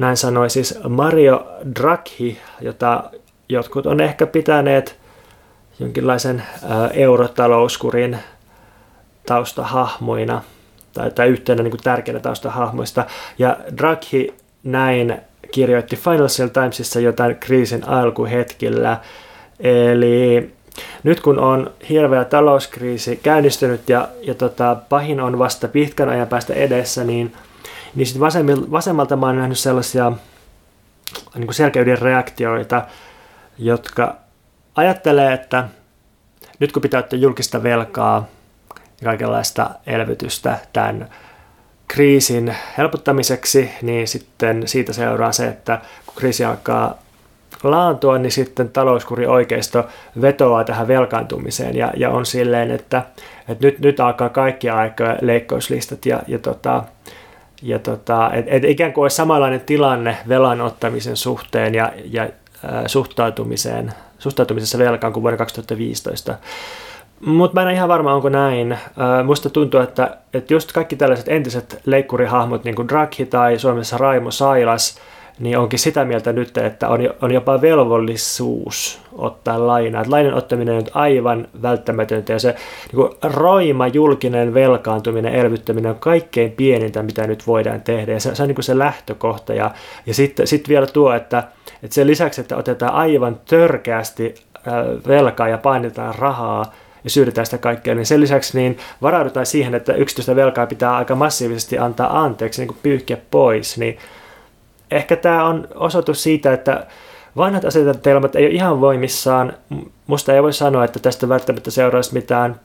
[0.00, 3.10] näin sanoi siis Mario Draghi, jota
[3.48, 4.98] jotkut on ehkä pitäneet
[5.78, 6.42] jonkinlaisen
[6.92, 8.18] eurotalouskurin
[9.26, 10.42] taustahahmoina
[10.92, 13.04] tai, tai yhtenä niin kuin tärkeänä taustahahmoista.
[13.38, 14.34] Ja Draghi
[14.64, 15.20] näin
[15.52, 19.00] kirjoitti Financial Timesissa jotain kriisin alkuhetkillä.
[19.60, 20.50] Eli
[21.02, 26.54] nyt kun on hirveä talouskriisi käynnistynyt ja, ja tota, pahin on vasta pitkän ajan päästä
[26.54, 27.32] edessä, niin–
[27.94, 30.12] niin sitten vasemmalta mä oon nähnyt sellaisia
[31.34, 32.82] niin kuin selkeyden reaktioita,
[33.58, 34.16] jotka
[34.74, 35.68] ajattelee, että
[36.58, 38.26] nyt kun pitää ottaa julkista velkaa
[39.00, 41.08] ja kaikenlaista elvytystä tämän
[41.88, 46.98] kriisin helpottamiseksi, niin sitten siitä seuraa se, että kun kriisi alkaa
[47.62, 49.88] laantua, niin sitten talouskuri oikeisto
[50.20, 53.02] vetoaa tähän velkaantumiseen ja, ja on silleen, että,
[53.48, 56.84] että nyt, nyt alkaa kaikki aikoja leikkauslistat ja, ja, tota,
[57.62, 62.30] ja tota, et, et ikään kuin olisi samanlainen tilanne velan ottamisen suhteen ja, ja äh,
[62.86, 66.34] suhtautumiseen, suhtautumisessa velkaan kuin vuonna 2015.
[67.26, 68.72] Mutta mä en ole ihan varma, onko näin.
[68.72, 68.78] Äh,
[69.24, 74.30] musta tuntuu, että, että just kaikki tällaiset entiset leikkurihahmot, niin kuin Draghi tai Suomessa Raimo
[74.30, 74.98] Sailas,
[75.40, 80.04] niin onkin sitä mieltä nyt, että on, on jopa velvollisuus ottaa lainaa.
[80.08, 82.48] Lainan ottaminen on aivan välttämätöntä ja se
[82.92, 88.12] niin kuin roima julkinen velkaantuminen, elvyttäminen on kaikkein pienintä, mitä nyt voidaan tehdä.
[88.12, 89.54] Ja se, se on niin kuin se lähtökohta.
[89.54, 89.70] Ja,
[90.06, 91.44] ja sitten sit vielä tuo, että,
[91.82, 94.34] että sen lisäksi, että otetaan aivan törkeästi
[95.08, 96.72] velkaa ja painetaan rahaa,
[97.04, 101.14] ja syydetään sitä kaikkea, niin sen lisäksi niin varaudutaan siihen, että yksityistä velkaa pitää aika
[101.14, 103.98] massiivisesti antaa anteeksi, niin kuin pyyhkiä pois, niin
[104.90, 106.86] ehkä tämä on osoitus siitä, että
[107.36, 109.52] vanhat asetelmat ei ole ihan voimissaan.
[110.06, 112.60] Musta ei voi sanoa, että tästä välttämättä seuraisi mitään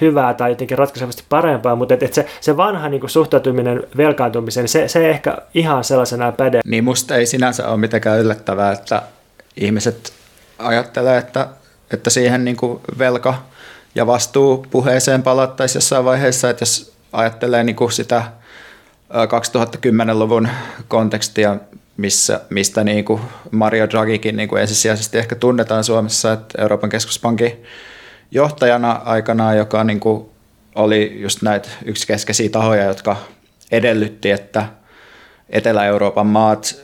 [0.00, 4.68] hyvää tai jotenkin ratkaisevasti parempaa, mutta et, et se, se vanha niin kuin suhtautuminen velkaantumiseen,
[4.68, 6.60] se, se ehkä ihan sellaisena päde.
[6.64, 9.02] Niin musta ei sinänsä ole mitenkään yllättävää, että
[9.56, 10.12] ihmiset
[10.58, 11.48] ajattelee, että,
[11.90, 13.34] että siihen niin kuin velka
[13.94, 18.22] ja vastuu puheeseen palattaisiin jossain vaiheessa, että jos ajattelee niin kuin sitä
[19.12, 20.48] 2010-luvun
[20.88, 21.56] kontekstia,
[21.96, 23.20] missä, mistä niin kuin
[23.50, 27.64] Mario Draghikin niin kuin ensisijaisesti ehkä tunnetaan Suomessa, että Euroopan keskuspankin
[28.30, 30.26] johtajana aikanaan, joka niin kuin
[30.74, 33.16] oli just näitä yksi keskeisiä tahoja, jotka
[33.70, 34.66] edellytti, että
[35.50, 36.82] Etelä-Euroopan maat,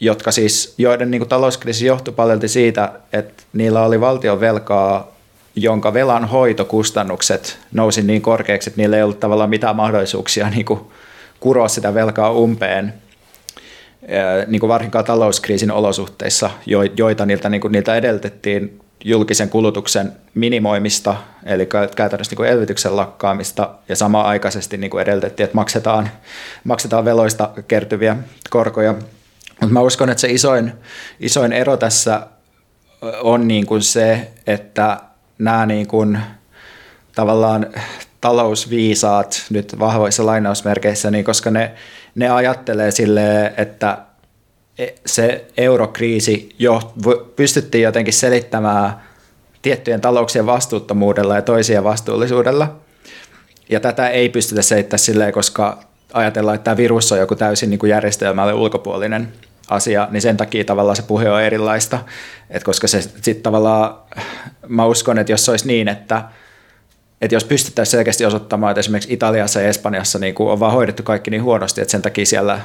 [0.00, 5.16] jotka siis, joiden niin kuin talouskriisi johtui paljon siitä, että niillä oli valtion velkaa,
[5.56, 10.80] jonka velan hoitokustannukset nousi niin korkeaksi, että niillä ei ollut tavallaan mitään mahdollisuuksia niin kuin
[11.40, 12.94] kuroa sitä velkaa umpeen,
[14.46, 16.50] niin kuin varsinkaan talouskriisin olosuhteissa,
[16.96, 23.74] joita niiltä, niin kuin, niiltä edellytettiin julkisen kulutuksen minimoimista, eli käytännössä niin kuin elvytyksen lakkaamista,
[23.88, 26.10] ja samaan aikaisesti niin kuin edellytettiin, että maksetaan,
[26.64, 28.16] maksetaan veloista kertyviä
[28.50, 28.94] korkoja.
[29.60, 30.72] Mutta mä uskon, että se isoin,
[31.20, 32.26] isoin ero tässä
[33.22, 35.00] on niin kuin se, että
[35.38, 36.18] nämä niin kuin,
[37.14, 37.66] tavallaan
[38.20, 41.74] talousviisaat nyt vahvoissa lainausmerkeissä, niin koska ne,
[42.14, 43.98] ne ajattelee sille, että
[44.78, 46.92] e, se eurokriisi jo
[47.36, 49.02] pystyttiin jotenkin selittämään
[49.62, 52.76] tiettyjen talouksien vastuuttomuudella ja toisien vastuullisuudella.
[53.68, 55.78] Ja tätä ei pystytä selittämään silleen, koska
[56.12, 59.32] ajatellaan, että tämä virus on joku täysin niin kuin järjestelmälle ulkopuolinen
[59.68, 61.98] asia, niin sen takia tavallaan se puhe on erilaista.
[62.50, 63.94] Et koska se sitten tavallaan,
[64.68, 66.24] mä uskon, että jos se olisi niin, että
[67.20, 71.02] että jos pystyttäisiin selkeästi osoittamaan, että esimerkiksi Italiassa ja Espanjassa niin kuin on vaan hoidettu
[71.02, 72.60] kaikki niin huonosti, että sen takia siellä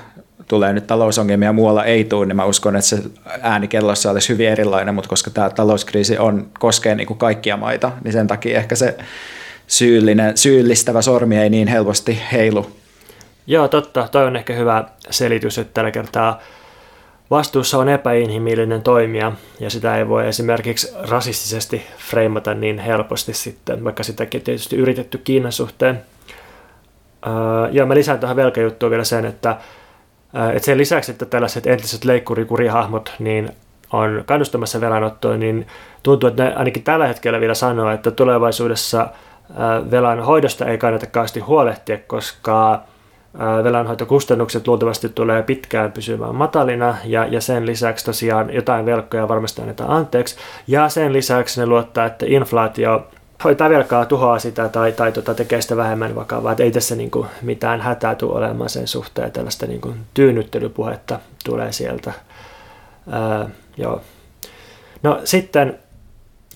[0.48, 3.02] tulee nyt talousongelmia ja muualla ei tule, niin mä uskon, että se
[3.42, 7.92] ääni kellossa olisi hyvin erilainen, mutta koska tämä talouskriisi on, koskee niin kuin kaikkia maita,
[8.04, 8.98] niin sen takia ehkä se
[9.68, 12.72] syyllinen, syyllistävä sormi ei niin helposti heilu.
[13.48, 14.08] Joo, totta.
[14.12, 16.42] Toi on ehkä hyvä selitys, että tällä kertaa
[17.32, 24.04] Vastuussa on epäinhimillinen toimija ja sitä ei voi esimerkiksi rasistisesti freimata niin helposti sitten, vaikka
[24.04, 26.02] sitäkin tietysti yritetty Kiinan suhteen.
[27.72, 29.58] Ja mä lisään tähän velkajuttuun vielä sen, että,
[30.54, 33.50] että sen lisäksi, että tällaiset entiset leikkurikurirahmot niin
[33.94, 35.68] on kannustamassa velanottoa, niin
[36.04, 39.08] tuntuu, että ne ainakin tällä hetkellä vielä sanoo, että tulevaisuudessa
[39.92, 42.82] velan hoidosta ei kannata kauheasti huolehtia, koska
[43.64, 49.90] velanhoitokustannukset luultavasti tulee pitkään pysymään matalina ja, ja sen lisäksi tosiaan jotain velkoja varmasti annetaan
[49.90, 50.36] anteeksi
[50.68, 53.08] ja sen lisäksi ne luottaa, että inflaatio
[53.44, 57.12] hoitaa velkaa, tuhoaa sitä tai, tai tota, tekee sitä vähemmän vakavaa, että ei tässä niin
[57.12, 62.14] kuin, mitään hätää tule olemaan sen suhteen, tällaista niin kuin, tyynnyttelypuhetta tulee sieltä.
[63.12, 64.02] Ää, joo.
[65.04, 65.80] No sitten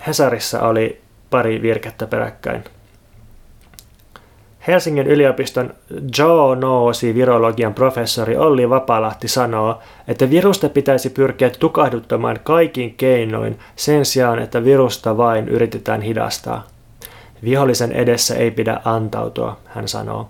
[0.08, 2.64] Hesarissa oli pari virkettä peräkkäin.
[4.70, 5.74] Helsingin yliopiston
[6.16, 14.64] zoonoosi-virologian professori Olli Vapalahti sanoo, että virusta pitäisi pyrkiä tukahduttamaan kaikin keinoin sen sijaan, että
[14.64, 16.68] virusta vain yritetään hidastaa.
[17.44, 20.30] Vihollisen edessä ei pidä antautua, hän sanoo.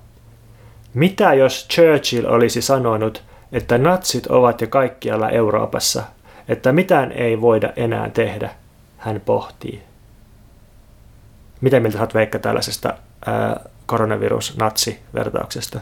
[0.93, 6.03] Mitä jos Churchill olisi sanonut, että natsit ovat jo kaikkialla Euroopassa,
[6.47, 8.49] että mitään ei voida enää tehdä,
[8.97, 9.81] hän pohtii.
[11.61, 12.93] Miten miltä saat Veikka tällaisesta
[13.25, 15.79] ää, koronavirus-natsi-vertauksesta?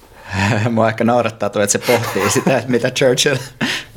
[0.70, 3.36] Mua ehkä naurattaa tuo, että se pohtii sitä, mitä Churchill,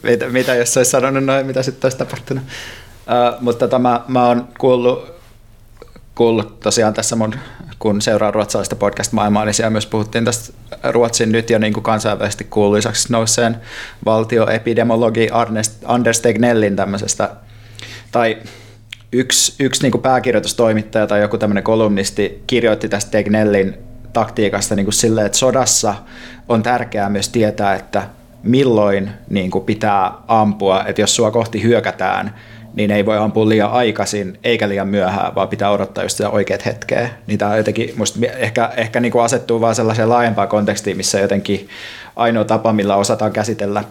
[0.04, 2.44] mitä, mitä jos olisi sanonut noin, mitä sitten olisi tapahtunut.
[2.44, 2.50] Uh,
[3.42, 5.12] mutta tota, mä, mä oon kuullut,
[6.16, 7.36] kuullut tosiaan tässä mun
[7.80, 12.44] kun seuraa ruotsalaista podcast-maailmaa, niin siellä myös puhuttiin tästä Ruotsin nyt jo niin kuin kansainvälisesti
[12.44, 13.62] kuuluisaksi nouseen
[14.06, 15.30] valtioepidemiologi
[15.86, 17.30] Anders Tegnellin tämmöisestä,
[18.12, 18.38] tai
[19.12, 23.78] yksi, yksi niin kuin pääkirjoitustoimittaja tai joku tämmöinen kolumnisti kirjoitti tästä Tegnellin
[24.14, 25.96] taktiikasta niin kuin silleen, että sodassa
[26.50, 28.04] on tärkeää myös tietää, että
[28.44, 32.36] milloin niin kuin pitää ampua, että jos sua kohti hyökätään,
[32.74, 36.66] niin ei voi ampua liian aikaisin eikä liian myöhään, vaan pitää odottaa just sitä oikeat
[36.66, 37.10] hetkeä.
[37.28, 41.70] Niin tämä jotenkin musta ehkä, ehkä niin kuin asettuu vaan sellaiseen laajempaan kontekstiin, missä jotenkin
[42.16, 43.84] ainoa tapa, millä osataan käsitellä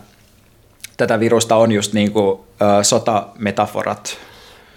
[0.96, 4.18] tätä virusta on just niin kuin, ö, sotametaforat.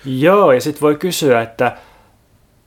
[0.06, 1.72] Joo, ja sitten voi kysyä, että,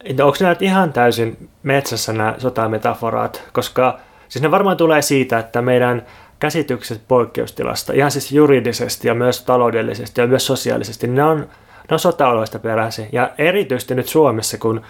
[0.04, 5.62] että onko nämä ihan täysin metsässä nämä sotametaforat, koska siis ne varmaan tulee siitä, että
[5.62, 6.06] meidän
[6.38, 11.98] käsitykset poikkeustilasta, ihan siis juridisesti ja myös taloudellisesti ja myös sosiaalisesti, ne on, ne on
[11.98, 13.08] sota-oloista peräisin.
[13.12, 14.82] Ja erityisesti nyt Suomessa, kun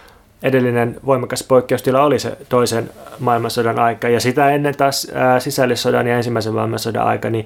[0.43, 6.17] edellinen voimakas poikkeustila oli se toisen maailmansodan aika, ja sitä ennen taas ää, sisällissodan ja
[6.17, 7.45] ensimmäisen maailmansodan aika, niin,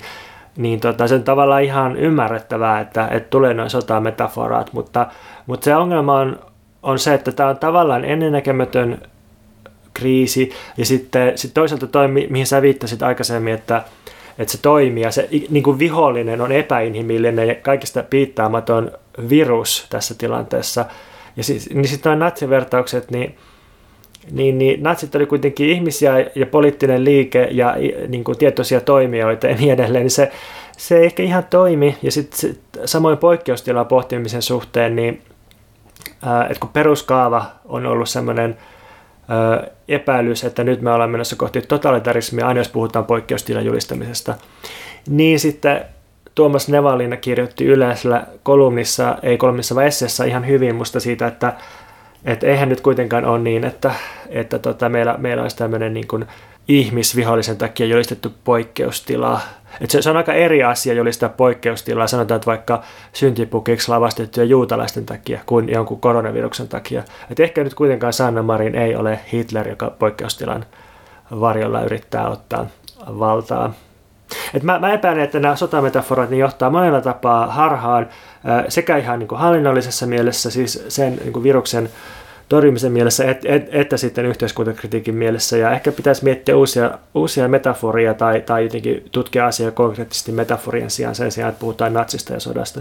[0.58, 5.06] niin tota, se on tavallaan ihan ymmärrettävää, että, että tulee noin sotametaforaat, mutta,
[5.46, 6.38] mutta se ongelma on,
[6.82, 9.02] on se, että tämä on tavallaan ennennäkemätön
[9.94, 10.52] kriisi.
[10.76, 13.82] Ja sitten sit toisaalta toi, mihin sä viittasit aikaisemmin, että,
[14.38, 18.90] että se toimii ja se niin kuin vihollinen on epäinhimillinen ja kaikista piittaamaton
[19.28, 20.84] virus tässä tilanteessa.
[21.36, 23.36] Ja siis, niin sitten nuo natsivertaukset, niin,
[24.32, 27.76] niin, niin natsit oli kuitenkin ihmisiä ja poliittinen liike ja
[28.08, 30.32] niin kuin tietoisia toimijoita ja niin edelleen, niin se,
[30.76, 31.96] se ei ehkä ihan toimi.
[32.02, 35.22] Ja sitten sit, samoin poikkeustilan pohtimisen suhteen, niin
[36.22, 38.56] ää, että kun peruskaava on ollut semmoinen
[39.88, 44.34] epäilys, että nyt me ollaan menossa kohti totalitarismia, aina jos puhutaan poikkeustilan julistamisesta.
[45.08, 45.80] Niin sitten
[46.34, 51.52] Tuomas Nevalina kirjoitti yleisellä kolumnissa, ei kolumnissa vaan esseessä ihan hyvin musta siitä, että,
[52.24, 53.94] että eihän nyt kuitenkaan ole niin, että,
[54.28, 56.26] että tota, meillä, meillä olisi tämmöinen niin kuin
[56.68, 59.40] ihmisvihollisen takia julistettu poikkeustila.
[59.80, 65.06] Et se, se on aika eri asia julistaa poikkeustilaa, sanotaan, että vaikka syntipukiksi lavastettuja juutalaisten
[65.06, 67.02] takia kuin jonkun koronaviruksen takia.
[67.30, 70.64] Et ehkä nyt kuitenkaan Sanna Marin ei ole Hitler, joka poikkeustilan
[71.30, 72.66] varjolla yrittää ottaa
[72.98, 73.74] valtaa.
[74.54, 78.08] Et mä, mä epäilen, että nämä sotametaforat niin johtaa monella tapaa harhaan
[78.68, 81.88] sekä ihan niin kuin hallinnollisessa mielessä, siis sen niin kuin viruksen
[82.48, 85.56] torjumisen mielessä, et, et, että sitten yhteiskuntakritiikin mielessä.
[85.56, 91.14] Ja ehkä pitäisi miettiä uusia, uusia metaforia tai, tai jotenkin tutkia asiaa konkreettisesti metaforien sijaan
[91.14, 92.80] sen sijaan, että puhutaan natsista ja sodasta.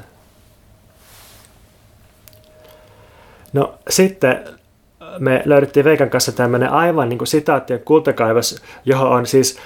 [3.54, 4.40] No sitten
[5.20, 9.60] me löydettiin Veikan kanssa tämmöinen aivan niin kuin sitaattien kultakaivos, johon on siis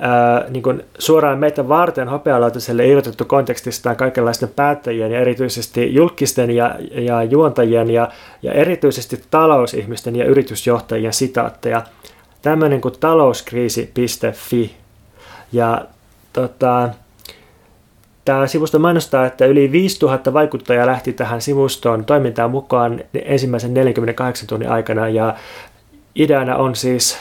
[0.00, 6.74] ää, niin kuin suoraan meitä varten hopealautaselle irrotettu kontekstistaan kaikenlaisten päättäjien ja erityisesti julkisten ja,
[6.90, 8.08] ja juontajien ja,
[8.42, 11.82] ja erityisesti talousihmisten ja yritysjohtajien sitaatteja.
[12.42, 14.76] Tämmöinen kuin talouskriisi.fi.
[15.52, 15.84] Ja
[16.32, 16.88] tota,
[18.24, 24.70] Tämä sivusto mainostaa, että yli 5000 vaikuttajaa lähti tähän sivustoon toimintaan mukaan ensimmäisen 48 tunnin
[24.70, 25.34] aikana ja
[26.14, 27.18] ideana on siis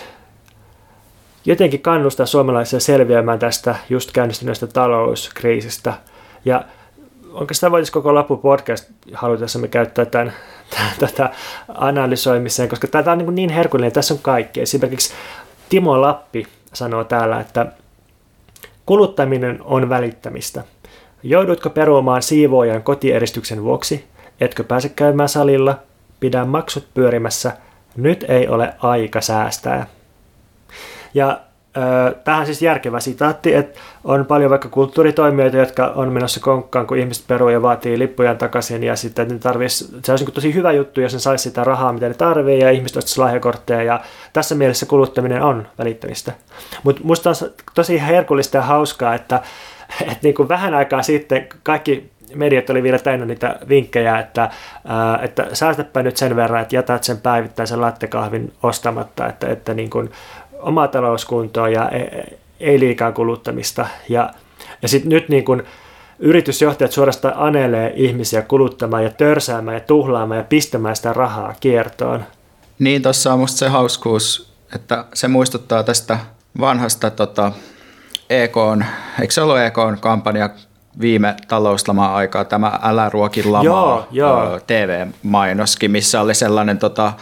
[1.46, 5.94] jotenkin kannustaa suomalaisia selviämään tästä just käynnistyneestä talouskriisistä.
[6.46, 6.64] Ja
[7.34, 10.34] oikeastaan voitaisiin koko loppu podcast halutessamme käyttää tämän,
[10.70, 11.30] tämän, tätä
[11.68, 14.62] analysoimiseen, koska tämä on niin, niin herkullinen, tässä on kaikki.
[14.62, 15.14] Esimerkiksi
[15.70, 17.66] Timo Lappi sanoo täällä, että
[18.86, 20.64] kuluttaminen on välittämistä.
[21.24, 24.06] Joudutko peruamaan siivoojan kotieristyksen vuoksi?
[24.42, 25.80] Etkö pääse käymään salilla?
[26.20, 27.52] Pidä maksut pyörimässä.
[27.96, 29.88] Nyt ei ole aika säästää.
[31.14, 31.40] Ja
[32.24, 37.28] Tähän siis järkevä sitaatti, että on paljon vaikka kulttuuritoimijoita, jotka on menossa konkkaan, kun ihmiset
[37.28, 41.02] peruu ja vaatii lippujan takaisin ja sitten ne tarvitsisi, se olisi niin tosi hyvä juttu,
[41.02, 44.02] jos ne saisi sitä rahaa, mitä ne tarvii ja ihmiset ostaisi lahjakortteja ja
[44.34, 46.32] tässä mielessä kuluttaminen on välittämistä.
[46.84, 47.36] Mutta musta on
[47.74, 49.42] tosi herkullista ja hauskaa, että,
[50.02, 54.50] että niin kuin vähän aikaa sitten kaikki mediat oli vielä täynnä niitä vinkkejä, että,
[55.22, 60.12] että säästäpä nyt sen verran, että jätät sen päivittäisen lattekahvin ostamatta, että, että niin kuin
[60.62, 62.24] omaa talouskuntoa ja e,
[62.60, 63.86] ei liikaa kuluttamista.
[64.10, 64.34] Ja,
[64.82, 65.64] ja sitten nyt niin kun
[66.20, 72.24] yritysjohtajat suorastaan anelee ihmisiä kuluttamaan ja törsäämään ja tuhlaamaan ja pistämään sitä rahaa kiertoon.
[72.80, 76.20] Niin, tuossa on musta se hauskuus, että se muistuttaa tästä
[76.60, 77.52] vanhasta tota,
[78.30, 78.56] EK,
[79.22, 80.50] eikö se ollut EK kampanja
[81.02, 84.60] viime talouslamaa aikaa, tämä Älä ruoki lamaa joo, joo.
[84.68, 87.14] TV-mainoskin, missä oli sellainen tota,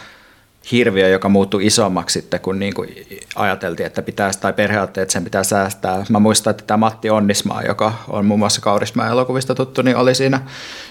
[0.72, 3.06] hirviö, joka muuttui isommaksi sitten, kun niin kuin
[3.36, 6.04] ajateltiin, että pitäisi, tai perheajatteli, että sen pitää säästää.
[6.08, 10.14] Mä muistan, että tämä Matti Onnismaa, joka on muun muassa Kaurismäen elokuvista tuttu, niin oli
[10.14, 10.40] siinä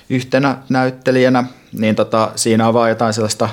[0.10, 1.44] yhtenä näyttelijänä.
[1.72, 3.50] Niin tota, siinä on vaan jotain sellaista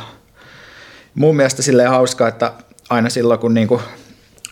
[1.14, 2.53] mun mielestä silleen hauskaa, että
[2.91, 3.83] aina silloin kun niinku,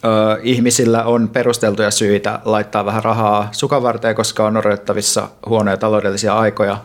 [0.05, 6.77] ö, ihmisillä on perusteltuja syitä laittaa vähän rahaa sukavarteen, koska on odotettavissa huonoja taloudellisia aikoja,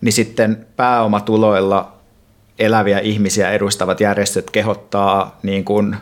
[0.00, 1.97] niin sitten pääomatuloilla
[2.58, 5.96] eläviä ihmisiä edustavat järjestöt kehottaa niin kuin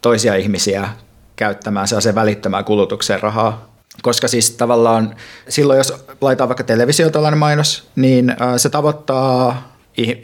[0.00, 0.88] toisia ihmisiä
[1.36, 3.68] käyttämään sellaisen välittömään kulutukseen rahaa.
[4.02, 5.14] Koska siis tavallaan
[5.48, 9.72] silloin, jos laitetaan vaikka televisioon mainos, niin se tavoittaa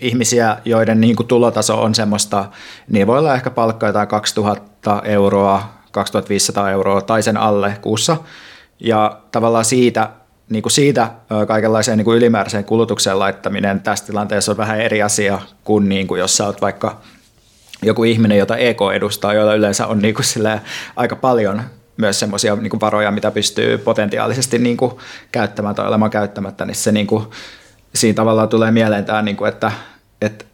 [0.01, 2.45] ihmisiä, joiden niin kuin tulotaso on semmoista,
[2.91, 8.17] niin voi olla ehkä palkka jotain 2000 euroa, 2500 euroa tai sen alle kuussa.
[8.81, 10.11] Ja tavallaan siitä,
[10.49, 11.11] niin kuin siitä
[11.49, 16.19] kaikenlaiseen niin kuin ylimääräiseen kulutukseen laittaminen tässä tilanteessa on vähän eri asia kuin, niin kuin
[16.19, 17.01] jos sä oot vaikka
[17.83, 20.25] joku ihminen, jota EK edustaa, joilla yleensä on niin kuin
[20.97, 21.63] aika paljon
[21.97, 24.93] myös semmoisia niin varoja, mitä pystyy potentiaalisesti niin kuin
[25.33, 27.25] käyttämään tai olemaan käyttämättä, niin se niin kuin,
[27.95, 29.73] siinä tavallaan tulee mieleen tämä, niin kuin, että,
[30.21, 30.45] että,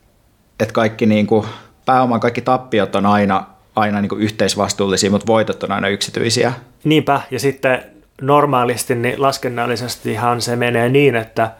[0.60, 1.46] että kaikki niin kuin,
[1.86, 6.52] pääoman kaikki tappiot on aina, aina niin kuin yhteisvastuullisia, mutta voitot on aina yksityisiä.
[6.84, 7.84] Niinpä, ja sitten
[8.20, 11.50] normaalisti niin laskennallisestihan se menee niin, että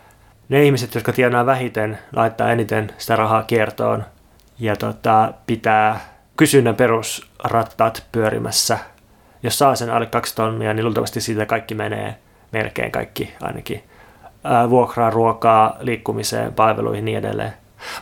[0.48, 4.04] ne ihmiset, jotka tienaa vähiten, laittaa eniten sitä rahaa kiertoon
[4.58, 6.00] ja tota, pitää
[6.36, 8.78] kysynnän perusrattaat pyörimässä.
[9.42, 12.16] Jos saa sen alle kaksi tonnia, niin luultavasti siitä kaikki menee,
[12.52, 13.84] melkein kaikki ainakin,
[14.70, 17.52] vuokraa, ruokaa, liikkumiseen, palveluihin ja niin edelleen.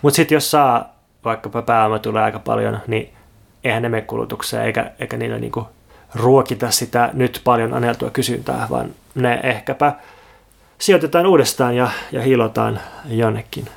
[0.02, 3.14] Mutta sitten jos saa vaikkapa pääoma tulee aika paljon, niin
[3.64, 5.68] eihän ne mene kulutukseen eikä, eikä niillä niinku
[6.14, 9.92] ruokita sitä nyt paljon aneltua kysyntää, vaan ne ehkäpä
[10.78, 13.68] sijoitetaan uudestaan ja, ja hiilotaan jonnekin.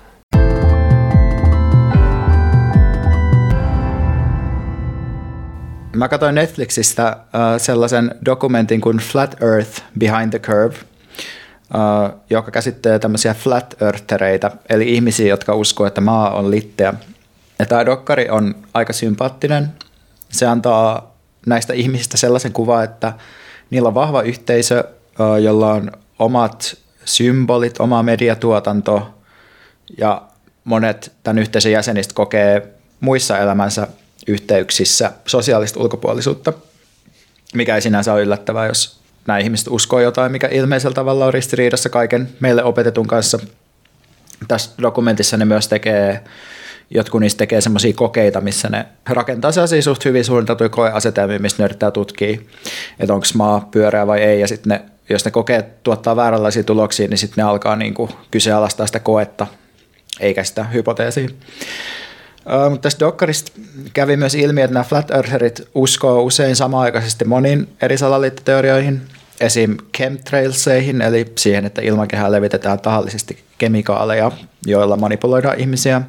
[5.96, 13.00] Mä katsoin Netflixistä uh, sellaisen dokumentin kuin Flat Earth Behind the Curve, uh, joka käsittelee
[13.00, 16.94] tämmöisiä flat earthereitä, eli ihmisiä, jotka uskoo, että maa on litteä.
[17.60, 19.74] Ja tämä dokkari on aika sympaattinen.
[20.30, 21.11] Se antaa
[21.46, 23.14] näistä ihmisistä sellaisen kuvan, että
[23.70, 24.84] niillä on vahva yhteisö,
[25.44, 29.14] jolla on omat symbolit, oma mediatuotanto
[29.98, 30.22] ja
[30.64, 32.68] monet tämän yhteisön jäsenistä kokee
[33.00, 33.88] muissa elämänsä
[34.28, 36.54] yhteyksissä sosiaalista ulkopuolisuutta,
[37.54, 41.90] mikä ei sinänsä ole yllättävää, jos nämä ihmiset uskoo jotain, mikä ilmeisellä tavalla on ristiriidassa
[41.90, 43.40] kaiken meille opetetun kanssa.
[44.48, 46.24] Tässä dokumentissa ne myös tekee,
[46.92, 51.66] jotkut niistä tekee semmoisia kokeita, missä ne rakentaa sellaisia suht hyvin suunniteltuja koeasetelmia, missä ne
[51.66, 52.38] yrittää tutkia,
[53.00, 57.08] että onko maa pyöreä vai ei, ja sitten ne, jos ne kokeet tuottaa vääränlaisia tuloksia,
[57.08, 59.48] niin sitten ne alkaa niinku kyseenalaistaa sitä koetta,
[60.20, 61.28] eikä sitä hypoteesia.
[62.70, 63.52] Mutta tästä Dokkarista
[63.94, 69.02] kävi myös ilmi, että nämä flat eartherit uskoo usein samaaikaisesti moniin eri salaliittoteorioihin,
[69.40, 69.78] esim.
[69.98, 74.32] chemtrailseihin, eli siihen, että ilmakehään levitetään tahallisesti kemikaaleja,
[74.66, 76.02] joilla manipuloidaan ihmisiä.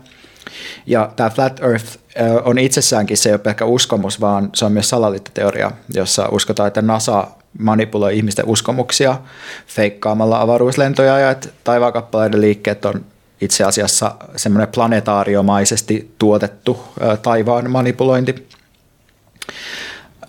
[0.87, 1.99] Ja tämä flat earth
[2.45, 6.83] on itsessäänkin se ei ole pelkkä uskomus, vaan se on myös salaliittoteoria, jossa uskotaan, että
[6.83, 7.27] NASA
[7.59, 9.19] manipuloi ihmisten uskomuksia
[9.67, 13.05] feikkaamalla avaruuslentoja ja että taivaankappaleiden liikkeet on
[13.41, 16.85] itse asiassa semmoinen planetaariomaisesti tuotettu
[17.23, 18.49] taivaan manipulointi.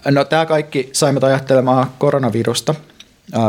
[0.05, 2.75] No tämä kaikki saimme ajattelemaan koronavirusta,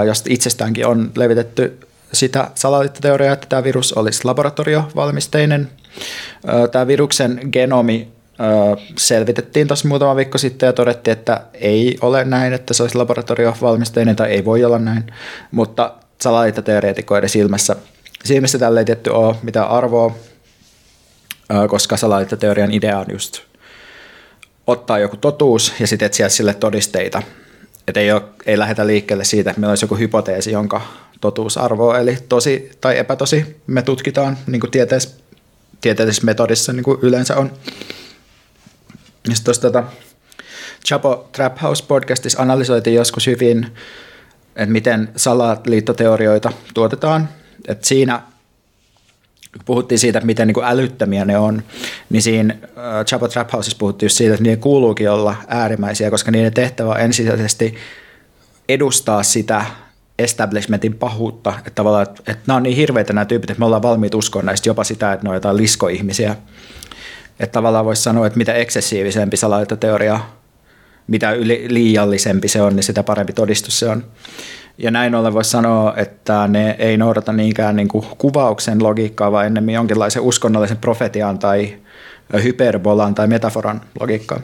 [0.07, 1.79] josta itsestäänkin on levitetty
[2.13, 5.71] sitä salaliittoteoriaa, että tämä virus olisi laboratoriovalmisteinen.
[6.73, 8.09] Tämä viruksen genomi
[8.99, 14.17] selvitettiin tuossa muutama viikko sitten ja todettiin, että ei ole näin, että se olisi laboratoriovalmisteinen
[14.17, 15.05] tai ei voi olla näin,
[15.51, 17.77] mutta salaliittoteoreetikoiden silmässä
[18.25, 20.15] silmissä tällä ei tietty ole mitään arvoa,
[21.69, 23.41] koska salaliittoteorian idea on just
[24.67, 27.23] ottaa joku totuus ja sitten etsiä sille todisteita.
[27.89, 30.81] Että ei, ole, ei lähdetä liikkeelle siitä, että meillä olisi joku hypoteesi, jonka
[31.21, 35.24] totuusarvo, eli tosi tai epätosi, me tutkitaan niin kuin tieteellis,
[35.81, 37.53] tieteellisessä metodissa niin kuin yleensä on.
[39.29, 39.85] Ja sitten tota,
[40.87, 43.67] Chapo Trap House podcastissa analysoitiin joskus hyvin,
[44.57, 47.29] että miten salaliittoteorioita tuotetaan–
[47.69, 48.23] että siinä
[49.65, 51.63] puhuttiin siitä, että miten niin kuin älyttömiä ne on,
[52.11, 56.31] niin siinä uh, Chapa Trap Houseissa puhuttiin just siitä, että niiden kuuluukin olla äärimmäisiä, koska
[56.31, 57.75] niiden tehtävä on ensisijaisesti
[58.69, 59.65] edustaa sitä
[60.19, 63.83] establishmentin pahuutta, että tavallaan, että, että nämä on niin hirveitä nämä tyypit, että me ollaan
[63.83, 66.37] valmiit uskoa näistä jopa sitä, että ne on jotain liskoihmisiä.
[67.41, 70.21] Että tavallaan voisi sanoa, että mitä eksessiivisempi salaliittoteoria,
[71.07, 74.05] mitä yli, liiallisempi se on, niin sitä parempi todistus se on.
[74.79, 79.47] Ja näin ollen voisi sanoa, että ne ei noudata niinkään niin kuin kuvauksen logiikkaa, vaan
[79.47, 81.77] ennemmin jonkinlaisen uskonnollisen profetian tai
[82.43, 84.41] hyperbolan tai metaforan logiikkaa.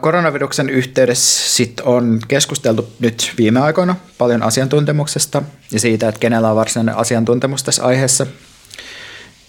[0.00, 5.42] Koronaviruksen yhteydessä sit on keskusteltu nyt viime aikoina paljon asiantuntemuksesta
[5.72, 8.26] ja siitä, että kenellä on varsinainen asiantuntemus tässä aiheessa.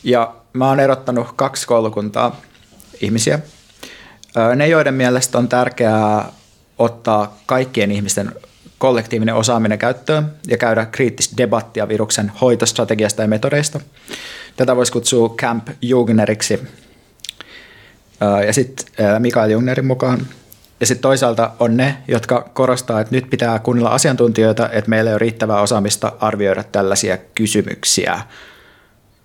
[0.03, 2.41] Ja mä oon erottanut kaksi koulukuntaa
[3.01, 3.39] ihmisiä.
[4.55, 6.31] Ne, joiden mielestä on tärkeää
[6.77, 8.31] ottaa kaikkien ihmisten
[8.77, 13.79] kollektiivinen osaaminen käyttöön ja käydä kriittistä debattia viruksen hoitostrategiasta ja metodeista.
[14.57, 16.67] Tätä voisi kutsua Camp Jungneriksi.
[18.45, 18.85] Ja sitten
[19.19, 20.27] Mikael Jungnerin mukaan.
[20.79, 25.13] Ja sitten toisaalta on ne, jotka korostaa, että nyt pitää kuunnella asiantuntijoita, että meillä ei
[25.13, 28.21] ole riittävää osaamista arvioida tällaisia kysymyksiä.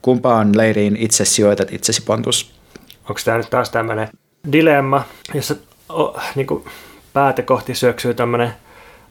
[0.03, 2.53] Kumpaan leiriin itse sijoitat itsesi, Pontus?
[3.09, 4.09] Onko tämä nyt taas tämmöinen
[4.53, 5.55] dilemma, jossa
[5.89, 6.47] oh, niin
[7.13, 8.53] päätä kohti syöksyy tämmöinen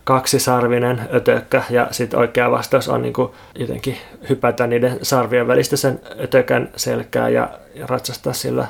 [0.03, 3.97] kaksisarvinen ötökkä ja sitten oikea vastaus on niin kuin jotenkin
[4.29, 8.67] hypätä niiden sarvien välistä sen ötökän selkää ja, ja ratsastaa sillä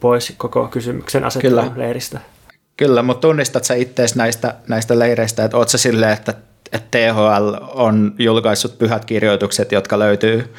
[0.00, 2.20] pois koko kysymyksen asettelun leiristä.
[2.76, 6.34] Kyllä, mutta tunnistat sä itse näistä, näistä leireistä, että oot sä silleen, että,
[6.72, 10.54] että THL on julkaissut pyhät kirjoitukset, jotka löytyy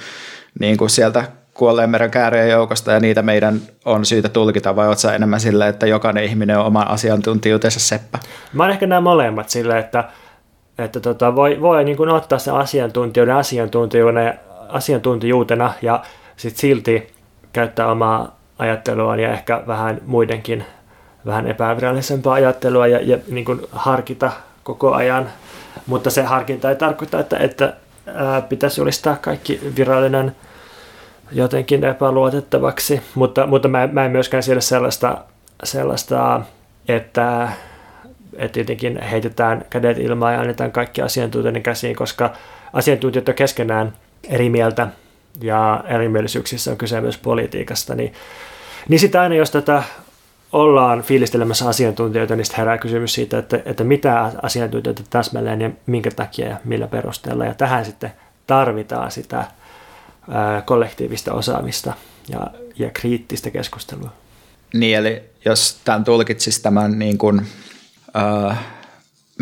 [0.60, 1.24] niin kuin sieltä
[1.54, 5.88] kuolleen meren kääreen joukosta ja niitä meidän on syytä tulkita vai oletko enemmän sille, että
[5.88, 8.20] jokainen ihminen on oman asiantuntijuutensa seppä?
[8.54, 10.04] Mä oon ehkä nämä molemmat sille, että,
[10.78, 16.04] että tota, voi, voi niin kuin ottaa se asiantuntijuuden asiantuntijuuden, asiantuntijuutena ja
[16.38, 17.14] sitten silti
[17.54, 20.66] käyttää omaa ajatteluaan ja ehkä vähän muidenkin
[21.26, 24.32] vähän epävirallisempaa ajattelua ja, ja niin kuin harkita
[24.64, 25.30] koko ajan.
[25.88, 27.74] Mutta se harkinta ei tarkoita, että, että
[28.16, 30.36] ää, pitäisi julistaa kaikki virallinen–
[31.32, 35.18] jotenkin epäluotettavaksi, mutta, mutta mä, mä en myöskään siellä sellaista,
[35.64, 36.42] sellaista
[36.88, 37.50] että,
[38.38, 42.34] että jotenkin heitetään kädet ilmaan ja annetaan kaikki asiantuntijoiden käsiin, koska
[42.74, 43.94] asiantuntijat on keskenään
[44.30, 44.88] eri mieltä
[45.42, 48.14] ja erimielisyyksissä on kyse myös politiikasta, niin,
[48.90, 49.84] niin sitä aina jos tätä
[50.52, 56.48] ollaan fiilistelemässä asiantuntijoita, niin herää kysymys siitä, että, että mitä asiantuntijoita täsmälleen ja minkä takia
[56.48, 57.46] ja millä perusteella.
[57.46, 58.14] Ja tähän sitten
[58.48, 59.46] tarvitaan sitä
[60.66, 61.94] kollektiivista osaamista
[62.30, 64.12] ja, ja kriittistä keskustelua.
[64.74, 67.42] Niin, eli jos tämän tulkitsisi tämän niin kuin,
[68.50, 68.54] uh,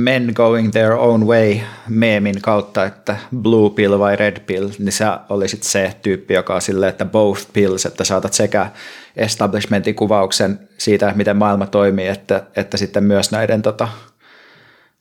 [0.07, 5.19] men going their own way meemin kautta, että blue pill vai red pill, niin sä
[5.29, 8.67] olisit se tyyppi, joka on silleen, että both pills, että saatat sekä
[9.15, 13.87] establishmentin kuvauksen siitä, miten maailma toimii, että, että sitten myös näiden tota,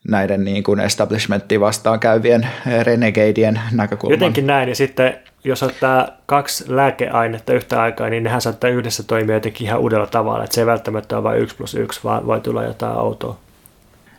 [0.08, 2.48] näiden niin kuin establishmenttiin vastaan käyvien
[2.82, 4.14] renegadien näkökulman.
[4.18, 9.36] Jotenkin näin, ja sitten jos ottaa kaksi lääkeainetta yhtä aikaa, niin nehän saattaa yhdessä toimia
[9.36, 12.40] jotenkin ihan uudella tavalla, että se ei välttämättä ole vain yksi plus yksi, vaan voi
[12.40, 13.38] tulla jotain outoa.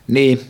[0.08, 0.40] Niin,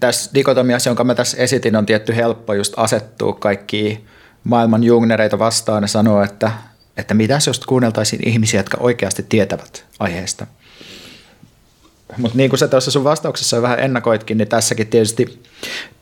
[0.00, 4.04] tässä dikotomiassa, jonka mä tässä esitin, on tietty helppo just asettua kaikki
[4.44, 6.52] maailman jungnereita vastaan ja sanoa, että,
[6.96, 10.46] että mitäs jos kuunneltaisiin ihmisiä, jotka oikeasti tietävät aiheesta.
[12.16, 15.42] Mutta niin kuin sä tuossa sun vastauksessa vähän ennakoitkin, niin tässäkin tietysti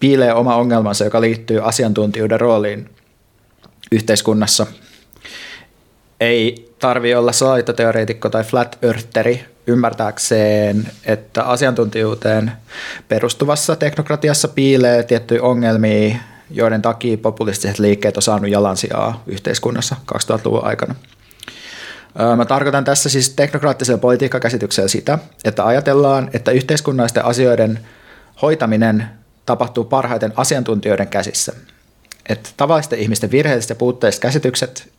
[0.01, 2.91] piilee oma ongelmansa, joka liittyy asiantuntijuuden rooliin
[3.93, 4.67] yhteiskunnassa.
[6.21, 12.53] Ei tarvi olla salaliittoteoreetikko tai flat eartheri ymmärtääkseen, että asiantuntijuuteen
[13.09, 16.17] perustuvassa teknokratiassa piilee tiettyjä ongelmia,
[16.51, 20.95] joiden takia populistiset liikkeet on saanut jalansijaa yhteiskunnassa 2000-luvun aikana.
[22.37, 27.81] Mä tarkoitan tässä siis teknokraattisella politiikkakäsityksellä sitä, että ajatellaan, että yhteiskunnallisten asioiden
[28.43, 29.09] hoitaminen
[29.47, 31.53] tapahtuu parhaiten asiantuntijoiden käsissä.
[32.29, 34.93] Että tavallisten ihmisten virheelliset ja puutteelliset käsitykset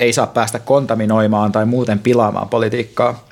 [0.00, 3.26] ei saa päästä kontaminoimaan tai muuten pilaamaan politiikkaa.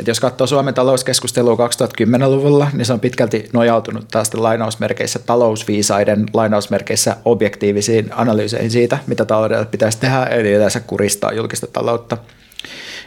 [0.00, 7.16] Et jos katsoo Suomen talouskeskustelua 2010-luvulla, niin se on pitkälti nojautunut taas lainausmerkeissä talousviisaiden lainausmerkeissä
[7.24, 12.16] objektiivisiin analyyseihin siitä, mitä taloudelle pitäisi tehdä, eli yleensä kuristaa julkista taloutta–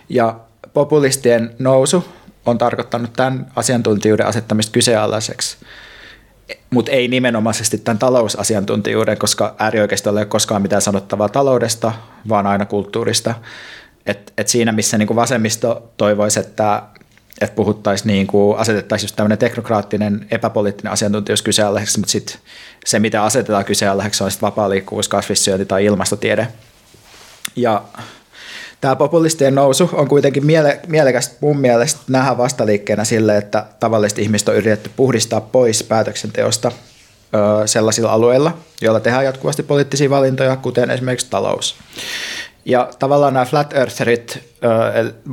[0.10, 0.40] ja
[0.74, 2.06] populistien nousu
[2.46, 5.58] on tarkoittanut tämän asiantuntijuuden asettamista kyseenalaiseksi,
[6.70, 11.92] mutta ei nimenomaisesti tämän talousasiantuntijuuden, koska äärioikeistolla ei ole koskaan mitään sanottavaa taloudesta,
[12.30, 13.36] vaan aina kulttuurista.
[14.08, 16.84] Et, et siinä, missä niin kuin vasemmisto toivoisi, että,
[17.42, 22.36] että puhuttaisiin, niin kuin, asetettaisiin just tämmöinen teknokraattinen, epäpoliittinen asiantuntijuus kyseenalaiseksi, mutta sitten
[22.86, 26.48] se, mitä asetetaan kyseenalaiseksi, on sitten vapaa liikkuvuus, kasvissyönti tai ilmastotiede.
[27.56, 27.84] Ja
[28.82, 34.50] Tämä populistien nousu on kuitenkin miele- mielekästä mun mielestä nähdä vastaliikkeenä sille, että tavalliset ihmiset
[34.50, 36.72] on yritetty puhdistaa pois päätöksenteosta
[37.36, 41.76] ö, sellaisilla alueilla, joilla tehdään jatkuvasti poliittisia valintoja, kuten esimerkiksi talous.
[42.68, 44.44] Ja tavallaan nämä flat eartherit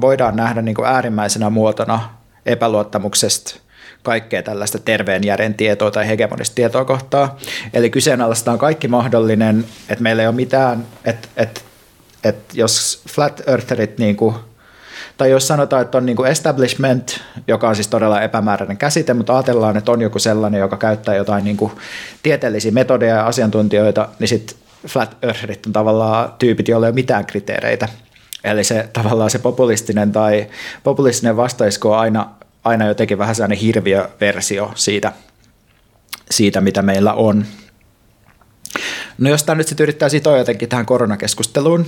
[0.00, 2.10] voidaan nähdä niin kuin äärimmäisenä muotona
[2.46, 3.60] epäluottamuksesta
[4.02, 7.38] kaikkea tällaista terveen järjen tietoa tai hegemonista tietoa kohtaa.
[7.72, 11.60] Eli kyseenalaistaan kaikki mahdollinen, että meillä ei ole mitään, että, että
[12.24, 14.34] että jos flat eartherit niin kuin,
[15.16, 19.36] tai jos sanotaan, että on niin kuin establishment, joka on siis todella epämääräinen käsite, mutta
[19.36, 21.72] ajatellaan, että on joku sellainen, joka käyttää jotain niin kuin
[22.22, 24.56] tieteellisiä metodeja ja asiantuntijoita, niin sitten
[24.86, 27.88] flat eartherit on tavallaan tyypit, joilla ei ole mitään kriteereitä.
[28.44, 30.46] Eli se tavallaan se populistinen tai
[30.82, 32.30] populistinen vastaisko on aina,
[32.64, 35.12] aina jotenkin vähän sellainen hirviöversio siitä,
[36.30, 37.44] siitä, mitä meillä on.
[39.18, 41.86] No jos tämä nyt sitten yrittää sitoa jotenkin tähän koronakeskusteluun,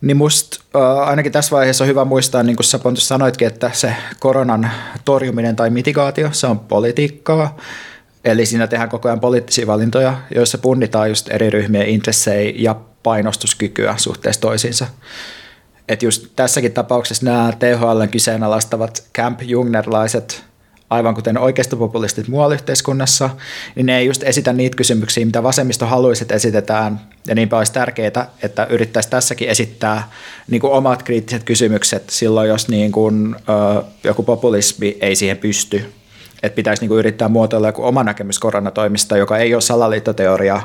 [0.00, 3.70] niin musta äh, ainakin tässä vaiheessa on hyvä muistaa, niin kuin sä Pontus sanoitkin, että
[3.72, 4.70] se koronan
[5.04, 7.56] torjuminen tai mitigaatio, se on politiikkaa.
[8.26, 13.94] Eli siinä tehdään koko ajan poliittisia valintoja, joissa punnitaan just eri ryhmien intressejä ja painostuskykyä
[13.96, 14.86] suhteessa toisiinsa.
[15.88, 20.44] Et just tässäkin tapauksessa nämä THL kyseenalaistavat Camp Jungnerlaiset
[20.90, 23.30] aivan kuten oikeistopopulistit muualla yhteiskunnassa,
[23.74, 27.00] niin ne ei just esitä niitä kysymyksiä, mitä vasemmisto haluaisi, että esitetään.
[27.26, 30.10] Ja niinpä olisi tärkeää, että yrittäisi tässäkin esittää
[30.50, 33.36] niin kuin omat kriittiset kysymykset silloin, jos niin kuin,
[33.78, 35.92] ö, joku populismi ei siihen pysty.
[36.46, 40.62] Että pitäisi niin kuin yrittää muotoilla joku oma näkemys koronatoimista, joka ei ole salaliittoteoria,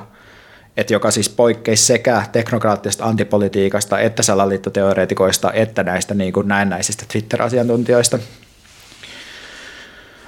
[0.78, 8.20] että joka siis poikkeisi sekä teknokraattisesta antipolitiikasta, että salaliittoteoreetikoista, että näistä niin kuin näennäisistä Twitter-asiantuntijoista.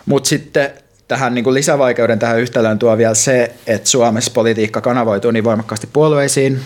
[0.05, 0.71] Mutta sitten
[1.07, 5.87] tähän niin kuin lisävaikeuden tähän yhtälöön tuo vielä se, että Suomessa politiikka kanavoituu niin voimakkaasti
[5.93, 6.59] puolueisiin.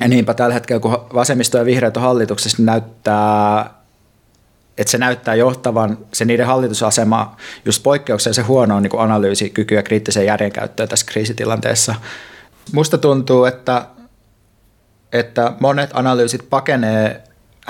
[0.00, 3.70] Ja niinpä tällä hetkellä, kun vasemmisto ja vihreät on hallituksessa, niin näyttää,
[4.78, 11.06] että se näyttää johtavan se niiden hallitusasema just poikkeuksellisen huonoon niin analyysikykyä kriittiseen järjenkäyttöön tässä
[11.06, 11.94] kriisitilanteessa.
[12.72, 13.86] Musta tuntuu, että,
[15.12, 17.22] että monet analyysit pakenee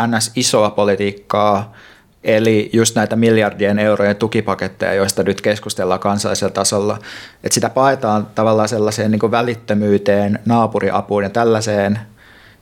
[0.06, 0.32] ns.
[0.34, 1.72] isoa politiikkaa–
[2.24, 6.98] Eli just näitä miljardien eurojen tukipaketteja, joista nyt keskustellaan kansallisella tasolla.
[7.44, 11.98] Että sitä paetaan tavallaan sellaiseen niin välittömyyteen, naapuriapuun ja tällaiseen.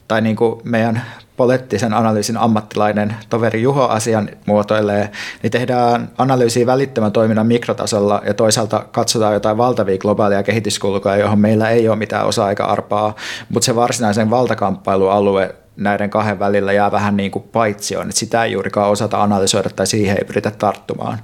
[0.07, 1.01] Tai niin kuin meidän
[1.37, 5.11] poliittisen analyysin ammattilainen toveri Juho asian muotoilee,
[5.43, 11.69] niin tehdään analyysiä välittömän toiminnan mikrotasolla ja toisaalta katsotaan jotain valtavia globaaleja kehityskulkuja, johon meillä
[11.69, 13.15] ei ole mitään osa-aika-arpaa,
[13.49, 18.51] mutta se varsinaisen valtakamppailualue näiden kahden välillä jää vähän niin kuin paitsioon, että sitä ei
[18.51, 21.19] juurikaan osata analysoida tai siihen ei pyritä tarttumaan.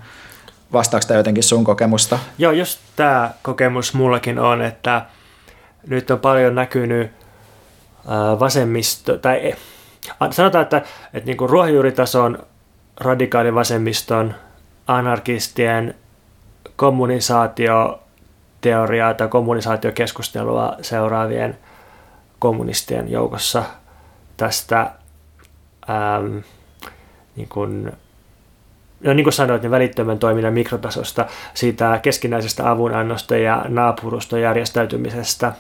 [0.74, 2.20] Vastaako tämä jotenkin sun kokemusta?
[2.38, 5.06] Joo, just tämä kokemus mullakin on, että
[5.88, 7.12] nyt on paljon näkynyt
[8.40, 9.56] vasemmisto, tai
[10.32, 10.82] sanotaan, että,
[11.14, 12.46] että niin ruohonjuuritason
[13.00, 14.34] radikaalivasemmiston,
[14.88, 15.96] anarkistien
[16.76, 21.58] kommunisaatioteoriaa tai kommunisaatiokeskustelua seuraavien
[22.40, 23.64] kommunistien joukossa–
[24.38, 24.92] tästä
[25.90, 26.38] ähm,
[27.36, 27.92] niin kuin,
[29.04, 35.54] no niin kuin sanoit, niin välittömän toiminnan mikrotasosta, siitä keskinäisestä avunannosta ja naapuruston järjestäytymisestä,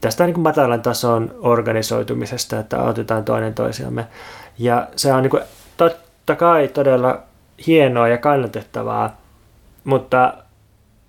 [0.00, 4.06] tästä niin kuin matalan tason organisoitumisesta, että autetaan toinen toisiamme.
[4.58, 5.42] Ja se on niin kuin,
[5.76, 7.18] totta kai todella
[7.66, 9.16] hienoa ja kannatettavaa,
[9.84, 10.34] mutta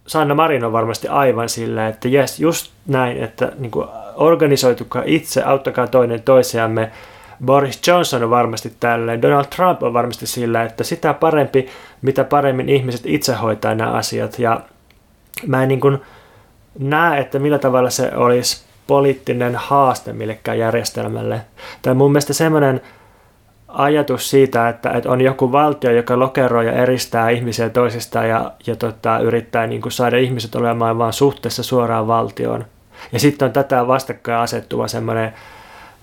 [0.08, 5.44] Sanna Marin on varmasti aivan sillä, että jes, just näin, että niin kuin organisoitukaa itse,
[5.44, 6.92] auttakaa toinen toisiamme.
[7.46, 11.70] Boris Johnson on varmasti tälleen, Donald Trump on varmasti sillä, että sitä parempi,
[12.02, 14.40] mitä paremmin ihmiset itse hoitaa nämä asiat.
[14.40, 14.62] Ja
[15.48, 16.02] mä en niin kuin
[16.80, 21.42] näe, että millä tavalla se olisi poliittinen haaste millekään järjestelmälle.
[21.82, 22.82] Tai mun mielestä semmoinen
[23.68, 28.76] ajatus siitä, että, että on joku valtio, joka lokeroi ja eristää ihmisiä toisistaan ja, ja
[28.76, 32.66] tota, yrittää niin kuin saada ihmiset olemaan vain suhteessa suoraan valtioon.
[33.12, 35.34] Ja sitten on tätä vastakkain asettuva semmoinen,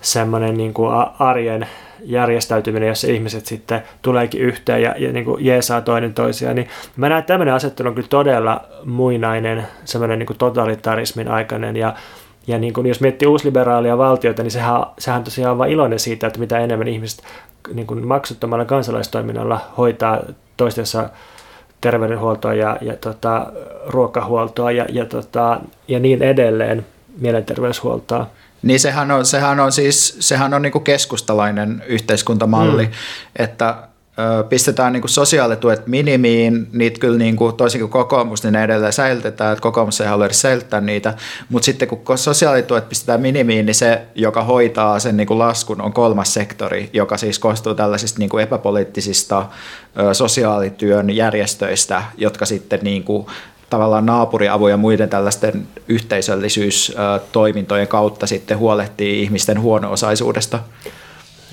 [0.03, 1.67] semmoinen niin kuin arjen
[2.03, 7.09] järjestäytyminen, jossa ihmiset sitten tuleekin yhteen ja, ja niin kuin jeesaa toinen toisiaan, niin mä
[7.09, 11.95] näen, että tämmöinen asettelu on kyllä todella muinainen, semmoinen niin kuin totalitarismin aikainen ja
[12.47, 16.27] ja niin kuin jos miettii uusliberaalia valtiota, niin sehän, sehän on tosiaan vain iloinen siitä,
[16.27, 17.23] että mitä enemmän ihmiset
[17.73, 20.19] niin kuin maksuttomalla kansalaistoiminnalla hoitaa
[20.57, 21.09] toistensa
[21.81, 23.51] terveydenhuoltoa ja, ja tota,
[23.87, 26.85] ruokahuoltoa ja, ja, tota, ja niin edelleen,
[27.19, 28.27] mielenterveyshuoltoa.
[28.63, 32.91] Niin sehän on, sehän on siis sehän on niin kuin keskustalainen yhteiskuntamalli, mm.
[33.35, 33.75] että
[34.49, 38.93] pistetään niin kuin sosiaalituet minimiin, niitä kyllä niin kuin, toisin kuin kokoomus, niin ne edelleen
[38.93, 41.13] säilytetään, että kokoomus ei halua edes säilyttää niitä,
[41.49, 45.93] mutta sitten kun sosiaalituet pistetään minimiin, niin se, joka hoitaa sen niin kuin laskun, on
[45.93, 49.45] kolmas sektori, joka siis koostuu tällaisista niin kuin epäpoliittisista
[50.13, 53.25] sosiaalityön järjestöistä, jotka sitten niin kuin,
[53.73, 60.59] tavallaan naapuriavun ja muiden tällaisten yhteisöllisyystoimintojen kautta sitten huolehtii ihmisten huono-osaisuudesta.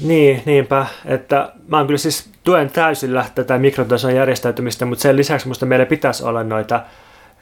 [0.01, 0.87] Niin, niinpä.
[1.05, 5.87] Että mä oon kyllä siis tuen täysillä tätä mikrotason järjestäytymistä, mutta sen lisäksi musta meillä
[5.87, 6.81] pitäisi olla noita,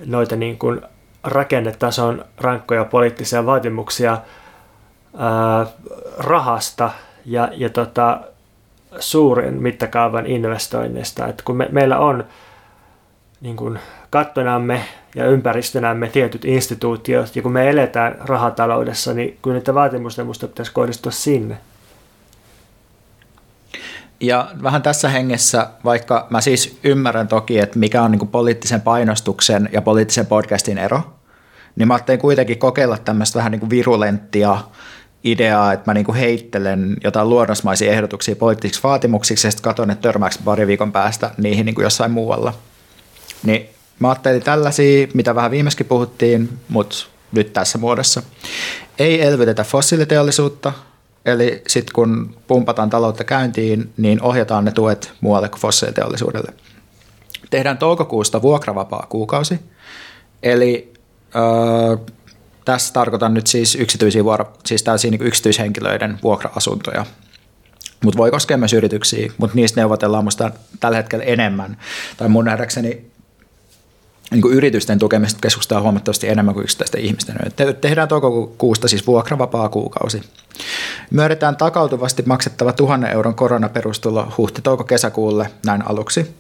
[0.07, 0.81] noita niin kuin
[1.24, 4.18] rakennetason rankkoja poliittisia vaatimuksia
[5.18, 5.66] ää,
[6.18, 6.91] rahasta
[7.24, 8.20] ja, ja tota,
[8.99, 11.26] suuren mittakaavan investoinnista.
[11.26, 12.24] Että kun me, meillä on
[13.41, 13.79] niin kuin
[14.11, 14.84] kattonamme
[15.14, 20.72] ja ympäristönämme tietyt instituutiot, ja kun me eletään rahataloudessa, niin kyllä niitä vaatimusten musta pitäisi
[20.72, 21.59] kohdistua sinne.
[24.20, 29.68] Ja vähän tässä hengessä, vaikka mä siis ymmärrän toki, että mikä on niin poliittisen painostuksen
[29.72, 31.00] ja poliittisen podcastin ero,
[31.76, 34.59] niin mä ajattelin kuitenkin kokeilla tämmöistä vähän niin kuin virulenttia
[35.24, 40.02] ideaa, että mä niin kuin heittelen jotain luonnosmaisia ehdotuksia poliittisiksi vaatimuksiksi ja sitten katson, että
[40.02, 42.54] törmääkö pari viikon päästä niihin niin kuin jossain muualla.
[43.42, 43.68] Niin
[43.99, 46.96] mä ajattelin tällaisia, mitä vähän viimeiskin puhuttiin, mutta
[47.32, 48.22] nyt tässä muodossa.
[48.99, 50.72] Ei elvytetä fossiiliteollisuutta,
[51.24, 56.53] eli sitten kun pumpataan taloutta käyntiin, niin ohjataan ne tuet muualle kuin fossiiliteollisuudelle.
[57.51, 59.61] Tehdään toukokuusta vuokravapaa kuukausi,
[60.42, 60.92] eli
[61.36, 61.96] öö,
[62.64, 67.07] tässä tarkoitan nyt siis yksityisiä vuoro, siis niin yksityishenkilöiden vuokra-asuntoja.
[68.05, 71.76] Mutta voi koskea myös yrityksiä, mutta niistä neuvotellaan minusta tällä hetkellä enemmän.
[72.16, 73.11] Tai mun nähdäkseni
[74.31, 77.37] niin kuin yritysten tukemista keskustelua huomattavasti enemmän kuin yksittäisten ihmisten.
[77.57, 80.22] Te- tehdään toukokuusta siis vuokravapaa kuukausi.
[81.11, 86.35] Myönnetään takautuvasti maksettava tuhannen euron koronaperustulo huhti-touko-kesäkuulle näin aluksi.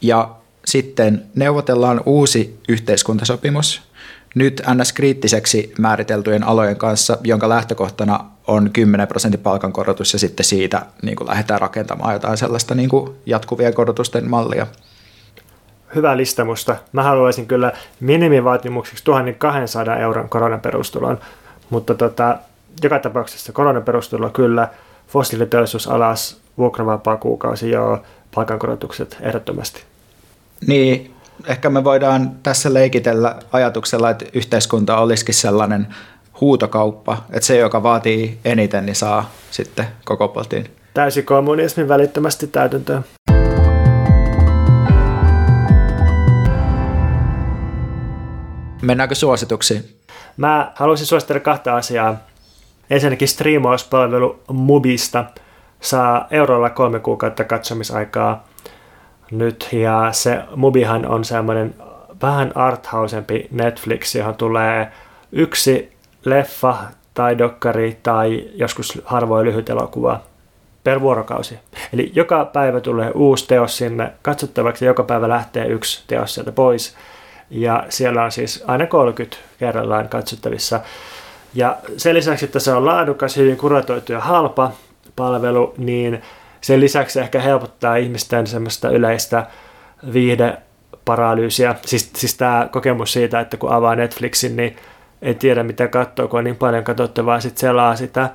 [0.00, 0.30] Ja
[0.64, 3.82] sitten neuvotellaan uusi yhteiskuntasopimus,
[4.34, 11.16] nyt NS-kriittiseksi määriteltyjen alojen kanssa, jonka lähtökohtana on 10 prosentin palkankorotus ja sitten siitä niin
[11.16, 14.66] kuin lähdetään rakentamaan jotain sellaista niin kuin jatkuvien korotusten mallia.
[15.94, 16.76] Hyvä listamusta.
[16.92, 21.18] Mä haluaisin kyllä minimivaatimuksiksi 1200 euron koronaperustulon,
[21.70, 22.38] mutta tota,
[22.82, 24.68] joka tapauksessa koronaperustulo kyllä,
[25.08, 27.98] fossiiliteollisuus alas, vuokravapaa kuukausi joo,
[28.34, 29.82] palkankorotukset ehdottomasti.
[30.66, 31.14] Niin,
[31.46, 35.86] ehkä me voidaan tässä leikitellä ajatuksella, että yhteiskunta olisikin sellainen
[36.40, 40.70] huutokauppa, että se, joka vaatii eniten, niin saa sitten koko potin.
[40.94, 43.04] Täysi kommunismin välittömästi täytäntöön.
[48.82, 49.84] Mennäänkö suosituksiin?
[50.36, 52.16] Mä haluaisin suositella kahta asiaa.
[52.90, 55.24] Ensinnäkin striimauspalvelu Mubista
[55.80, 58.48] saa eurolla kolme kuukautta katsomisaikaa
[59.30, 59.68] nyt.
[59.72, 61.74] Ja se Mubihan on semmoinen
[62.22, 64.92] vähän arthausempi Netflix, johon tulee
[65.32, 65.92] yksi
[66.24, 66.76] leffa
[67.14, 70.20] tai dokkari tai joskus harvoin lyhyt elokuva
[70.84, 71.58] per vuorokausi.
[71.92, 76.52] Eli joka päivä tulee uusi teos sinne katsottavaksi ja joka päivä lähtee yksi teos sieltä
[76.52, 76.96] pois.
[77.52, 80.80] Ja siellä on siis aina 30 kerrallaan katsottavissa.
[81.54, 84.72] Ja sen lisäksi, että se on laadukas, hyvin kuratoitu ja halpa
[85.16, 86.22] palvelu, niin
[86.60, 89.46] sen lisäksi ehkä helpottaa ihmisten semmoista yleistä
[90.12, 91.74] viihdeparalyysiä.
[91.86, 94.76] Siis, siis tämä kokemus siitä, että kun avaa Netflixin, niin
[95.22, 98.30] ei tiedä mitä katsoa, kun on niin paljon katsottavaa, sitten selaa sitä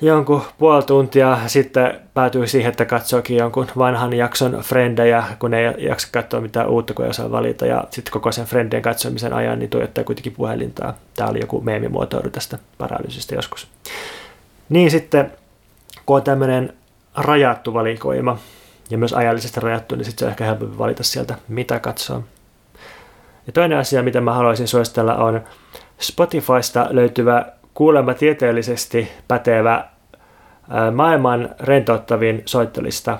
[0.00, 6.08] jonkun puoli tuntia, sitten päätyy siihen, että katsookin jonkun vanhan jakson frendejä, kun ei jaksa
[6.12, 9.70] katsoa mitään uutta, kun ei osaa valita, ja sitten koko sen frendien katsomisen ajan, niin
[9.70, 10.94] tuijottaa kuitenkin puhelintaa.
[11.14, 13.68] Tämä oli joku meemimuotoilu tästä paralyysistä joskus.
[14.68, 15.32] Niin sitten,
[16.06, 16.72] kun on tämmöinen
[17.14, 18.38] rajattu valikoima
[18.90, 22.22] ja myös ajallisesti rajattu, niin sitten se on ehkä helpompi valita sieltä, mitä katsoa.
[23.46, 25.40] Ja toinen asia, mitä mä haluaisin suositella, on
[26.00, 27.46] Spotifysta löytyvä
[27.76, 29.84] kuulemma tieteellisesti pätevä
[30.94, 33.18] maailman rentouttavin soittolista.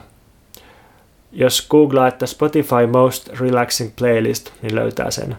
[1.33, 5.37] Jos googlaa, että Spotify Most Relaxing Playlist, niin löytää sen.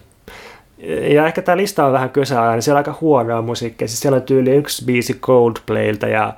[1.09, 3.87] Ja ehkä tämä lista on vähän kysealainen, niin siellä on aika huonoa musiikkia.
[3.87, 6.33] Siis siellä on tyyli yksi biisi Coldplaylta ja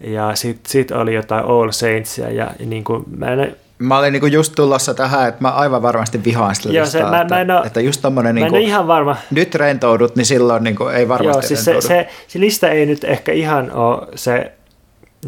[0.00, 4.12] ja sitten sit oli jotain All Saintsia ja, ja niin kuin, mä en, Mä olin
[4.12, 7.34] niinku just tulossa tähän, että mä aivan varmasti vihaan sitä Joo, listaa, se, mä, että,
[7.34, 9.16] mä en ole, että just tommonen niinku, ihan varma.
[9.30, 13.04] nyt rentoudut, niin silloin niinku ei varmasti Joo, siis se, se, se, lista ei nyt
[13.04, 14.52] ehkä ihan ole se,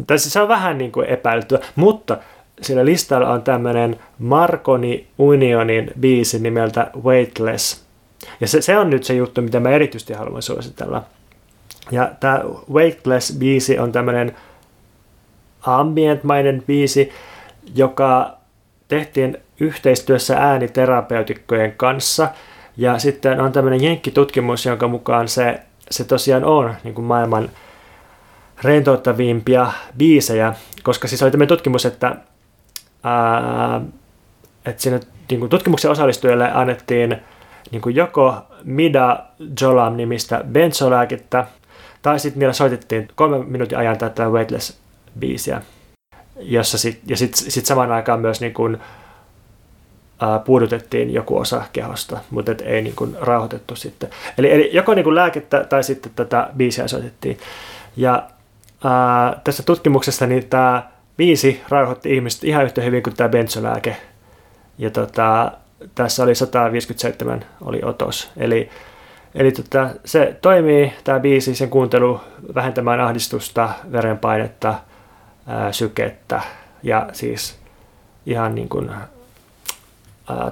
[0.07, 2.17] tai siis se on vähän niin kuin epäiltyä, mutta
[2.61, 7.83] sillä listalla on tämmöinen Marconi Unionin biisi nimeltä Weightless.
[8.41, 11.03] Ja se, se on nyt se juttu, mitä mä erityisesti haluan suositella.
[11.91, 12.41] Ja tämä
[12.73, 14.35] Weightless-biisi on tämmöinen
[15.61, 17.11] ambientmainen biisi,
[17.75, 18.37] joka
[18.93, 22.29] tehtiin yhteistyössä ääniterapeutikkojen kanssa.
[22.77, 25.59] Ja sitten on tämmöinen jenkkitutkimus, jonka mukaan se,
[25.91, 27.49] se tosiaan on niin kuin maailman
[28.63, 32.15] rentouttavimpia biisejä, koska siis oli tämmöinen tutkimus, että,
[33.03, 33.81] ää,
[34.65, 37.17] että siinä niin kuin tutkimuksen osallistujille annettiin
[37.71, 39.19] niin kuin joko Mida
[39.61, 41.47] Jolam nimistä bensolääkettä,
[42.01, 44.77] tai sitten niillä soitettiin kolme minuutin ajan tätä Weightless
[45.19, 45.61] biisiä,
[46.43, 48.77] jossa sit, ja sitten sit samaan aikaan myös niin kuin,
[50.21, 54.09] ää, puudutettiin joku osa kehosta, mutta et ei niin kuin rauhoitettu sitten.
[54.37, 57.37] Eli, eli joko niin kuin lääkettä tai sitten tätä biisiä soitettiin.
[57.97, 58.23] Ja
[58.83, 63.97] ää, tässä tutkimuksessa niin tämä biisi rauhoitti ihmiset ihan yhtä hyvin kuin tämä bensolääke.
[64.77, 65.51] Ja tota,
[65.95, 68.31] tässä oli 157 oli otos.
[68.37, 68.69] Eli,
[69.35, 72.21] eli tota, se toimii, tämä biisi, sen kuuntelu
[72.55, 74.75] vähentämään ahdistusta, verenpainetta,
[75.47, 76.41] ää, sykettä
[76.83, 77.55] ja siis
[78.25, 78.91] ihan niin kuin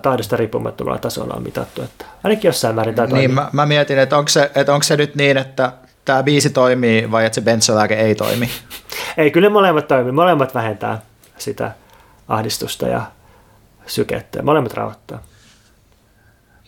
[0.01, 1.81] tahdosta riippumattomalla tasolla on mitattu.
[1.81, 4.97] Että ainakin jossain määrin tämä Niin, mä, mä mietin, että onko se, että onko se
[4.97, 5.71] nyt niin, että
[6.05, 8.49] tämä biisi toimii vai että se bensolääke ei toimi?
[9.17, 10.11] ei, kyllä molemmat toimii.
[10.11, 11.01] Molemmat vähentää
[11.37, 11.71] sitä
[12.27, 13.01] ahdistusta ja
[13.87, 14.41] sykettä.
[14.41, 15.23] Molemmat rauhoittaa.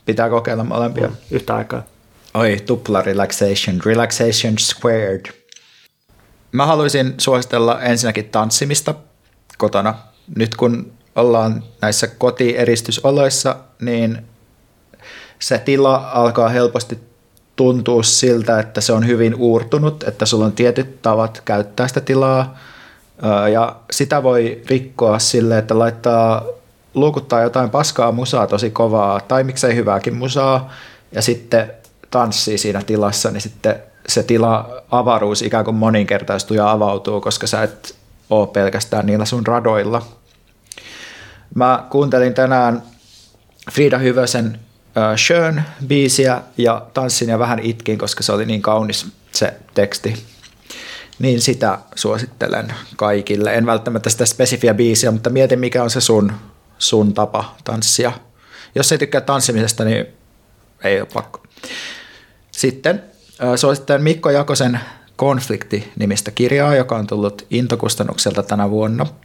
[0.05, 1.11] Pitää kokeilla molempia.
[1.31, 1.83] Yhtä aikaa.
[2.33, 3.79] Oi, tupla relaxation.
[3.85, 5.42] Relaxation squared.
[6.53, 8.95] Mä haluaisin suositella ensinnäkin tanssimista
[9.57, 9.95] kotona.
[10.35, 14.25] Nyt kun ollaan näissä kotieristysoloissa, niin
[15.39, 16.99] se tila alkaa helposti
[17.55, 22.57] tuntua siltä, että se on hyvin uurtunut, että sulla on tietyt tavat käyttää sitä tilaa,
[23.51, 26.45] ja sitä voi rikkoa sille, että laittaa
[26.93, 30.73] luukuttaa jotain paskaa musaa tosi kovaa, tai miksei hyvääkin musaa,
[31.11, 31.71] ja sitten
[32.11, 33.75] tanssii siinä tilassa, niin sitten
[34.07, 37.95] se tila avaruus ikään kuin moninkertaistuu ja avautuu, koska sä et
[38.29, 40.05] ole pelkästään niillä sun radoilla.
[41.55, 42.83] Mä kuuntelin tänään
[43.71, 49.07] Frida Hyvösen uh, Schön biisiä ja tanssin ja vähän itkin, koska se oli niin kaunis
[49.31, 50.25] se teksti.
[51.19, 53.53] Niin sitä suosittelen kaikille.
[53.53, 56.31] En välttämättä sitä spesifiä biisiä, mutta mietin mikä on se sun,
[56.77, 58.11] sun tapa tanssia.
[58.75, 60.05] Jos ei tykkää tanssimisesta, niin
[60.83, 61.43] ei ole pakko.
[62.51, 63.03] Sitten
[63.55, 64.79] suosittelen Mikko Jakosen
[65.15, 69.05] Konflikti-nimistä kirjaa, joka on tullut Intokustannukselta tänä vuonna–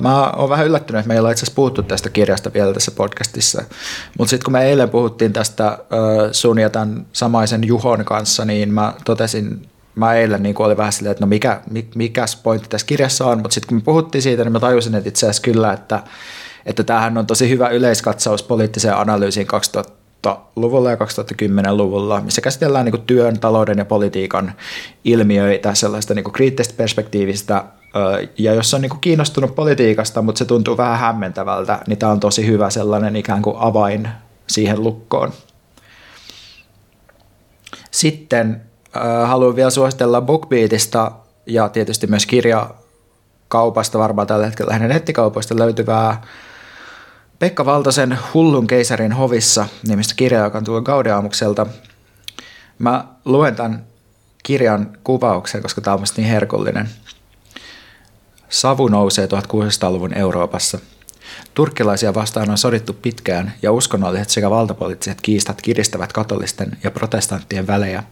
[0.00, 3.62] mä oon vähän yllättynyt, että meillä on itse asiassa puhuttu tästä kirjasta vielä tässä podcastissa.
[4.18, 5.78] Mutta sitten kun me eilen puhuttiin tästä
[6.32, 11.10] sun ja tämän samaisen Juhon kanssa, niin mä totesin, mä eilen niin oli vähän silleen,
[11.10, 11.60] että no mikä,
[11.94, 15.08] mikä pointti tässä kirjassa on, mutta sitten kun me puhuttiin siitä, niin mä tajusin, että
[15.08, 16.02] itse asiassa kyllä, että,
[16.66, 19.46] että tämähän on tosi hyvä yleiskatsaus poliittiseen analyysiin
[20.26, 24.52] 2000-luvulla ja 2010-luvulla, missä käsitellään niin työn, talouden ja politiikan
[25.04, 27.64] ilmiöitä sellaista niin kriittistä perspektiivistä
[28.38, 32.46] ja jos on niin kiinnostunut politiikasta, mutta se tuntuu vähän hämmentävältä, niin tämä on tosi
[32.46, 34.08] hyvä sellainen ikään kuin avain
[34.46, 35.32] siihen lukkoon.
[37.90, 38.62] Sitten
[38.96, 41.12] äh, haluan vielä suositella BookBeatista
[41.46, 46.22] ja tietysti myös kirjakaupasta, varmaan tällä hetkellä hänen nettikaupoista löytyvää
[47.44, 51.66] Pekka Valtosen Hullun keisarin hovissa nimistä kirjaa, joka on tullut Gaudeamukselta.
[52.78, 53.84] Mä luen tämän
[54.42, 56.88] kirjan kuvauksen, koska tämä on niin herkullinen–
[58.48, 60.78] Savu nousee 1600-luvun Euroopassa.
[61.54, 68.02] Turkkilaisia vastaan on sodittu pitkään ja uskonnolliset sekä valtapoliittiset kiistat kiristävät katolisten ja protestanttien välejä.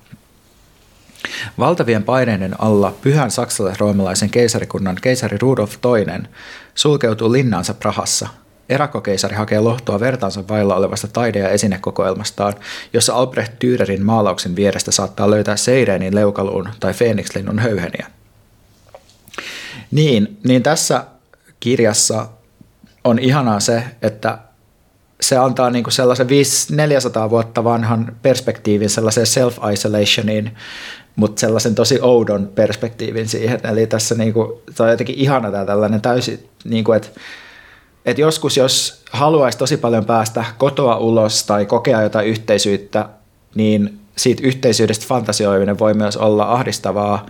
[1.58, 6.28] Valtavien paineiden alla pyhän saksalais-roomalaisen keisarikunnan keisari Rudolf II
[6.74, 8.28] sulkeutuu linnaansa Prahassa.
[8.68, 12.54] Erakkokeisari hakee lohtua vertaansa vailla olevasta taide- ja esinekokoelmastaan,
[12.92, 18.06] jossa Albrecht Dürerin maalauksen vierestä saattaa löytää Seireenin leukaluun tai Feenixlinnun höyheniä.
[19.90, 21.04] Niin, niin tässä
[21.60, 22.28] kirjassa
[23.04, 24.38] on ihanaa se, että
[25.20, 26.26] se antaa niin kuin sellaisen
[26.70, 30.50] 400 vuotta vanhan perspektiivin sellaiseen self-isolationiin,
[31.16, 33.60] mutta sellaisen tosi oudon perspektiivin siihen.
[33.72, 37.08] Eli tässä niin kuin, on jotenkin ihana tämä tällainen täysin, niin kuin, että,
[38.04, 43.08] että joskus jos haluaisi tosi paljon päästä kotoa ulos tai kokea jotain yhteisyyttä,
[43.54, 47.26] niin siitä yhteisyydestä fantasioiminen voi myös olla ahdistavaa,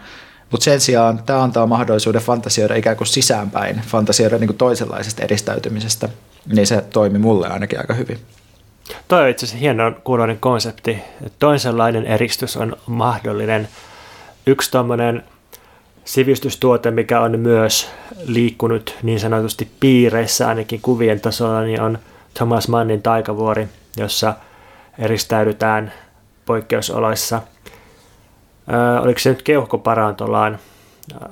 [0.50, 6.08] mutta sen sijaan tämä antaa mahdollisuuden fantasioida ikään kuin sisäänpäin, fantasioida niin kuin toisenlaisesta edistäytymisestä,
[6.52, 8.18] niin se toimi mulle ainakin aika hyvin.
[9.08, 10.98] Toi on itse asiassa hieno kuuloinen konsepti,
[11.38, 13.68] toisenlainen eristys on mahdollinen.
[14.46, 15.24] Yksi tuommoinen
[16.04, 17.88] sivistystuote, mikä on myös
[18.26, 21.98] liikkunut niin sanotusti piireissä ainakin kuvien tasolla, niin on
[22.34, 24.34] Thomas Mannin taikavuori, jossa
[24.98, 25.92] eristäydytään
[26.46, 27.42] poikkeusoloissa–
[29.00, 30.58] oliko se nyt keuhkoparantolaan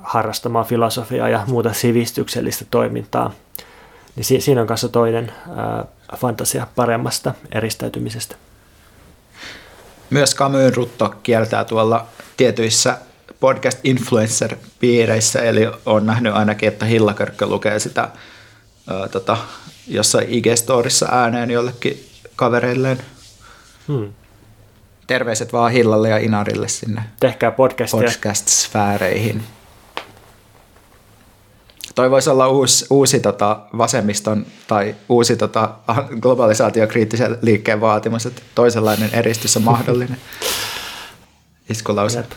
[0.01, 3.31] harrastamaan filosofiaa ja muuta sivistyksellistä toimintaa.
[4.15, 5.31] Niin siinä on kanssa toinen
[6.17, 8.35] fantasia paremmasta eristäytymisestä.
[10.09, 12.05] Myös Camus Rutto kieltää tuolla
[12.37, 12.97] tietyissä
[13.41, 18.09] podcast influencer-piireissä, eli on nähnyt ainakin, että Hillakörkkö lukee sitä
[18.87, 19.37] ää, tota,
[19.87, 22.97] jossain IG-storissa ääneen jollekin kavereilleen.
[23.87, 24.13] Hmm
[25.11, 27.99] terveiset vaan Hillalle ja Inarille sinne Tehkää podcastia.
[27.99, 29.41] podcast-sfääreihin.
[31.95, 35.75] Toi voisi olla uusi, uusi tota vasemmiston tai uusi tota
[36.21, 40.17] globalisaatiokriittisen liikkeen vaatimus, että toisenlainen eristys on mahdollinen.
[41.69, 42.17] Iskulause.
[42.17, 42.31] Jep.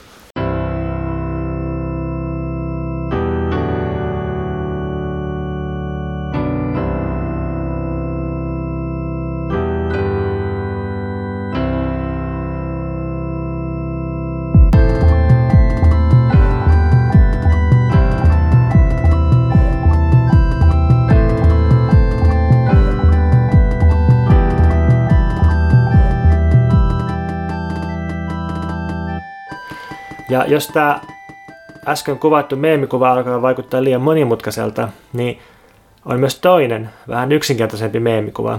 [30.54, 31.00] Jos tämä
[31.86, 35.38] äsken kuvattu meemikuva alkaa vaikuttaa liian monimutkaiselta, niin
[36.04, 38.58] on myös toinen, vähän yksinkertaisempi meemikuva.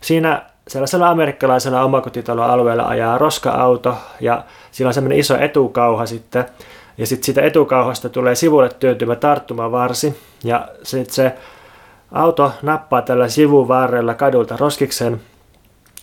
[0.00, 6.44] Siinä sellaisella amerikkalaisella omakotitaloalueella ajaa roska-auto ja sillä on semmoinen iso etukauha sitten.
[6.98, 11.34] Ja sitten siitä etukauhasta tulee sivulle työntymä tarttumavarsi ja sitten se
[12.12, 15.20] auto nappaa tällä sivuvarrella kadulta roskiksen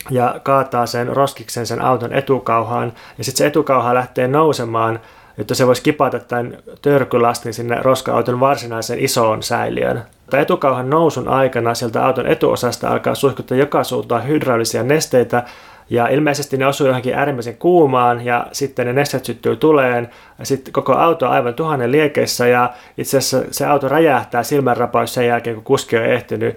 [0.09, 2.93] ja kaataa sen roskiksen sen auton etukauhaan.
[3.17, 4.99] Ja sitten se etukauha lähtee nousemaan,
[5.37, 10.03] jotta se voisi kipata tämän törkylastin sinne roska-auton varsinaiseen isoon säiliöön.
[10.29, 15.43] Tämä etukauhan nousun aikana sieltä auton etuosasta alkaa suihkuttaa joka suuntaan hydraulisia nesteitä,
[15.89, 20.73] ja ilmeisesti ne osuu johonkin äärimmäisen kuumaan ja sitten ne nesteet syttyy tuleen ja sitten
[20.73, 25.55] koko auto on aivan tuhannen liekeissä ja itse asiassa se auto räjähtää silmänrapaus sen jälkeen
[25.55, 26.55] kun kuski on ehtinyt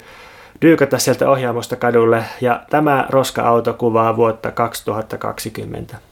[0.61, 6.10] dyykata sieltä ohjaamosta kadulle ja tämä roska-auto kuvaa vuotta 2020.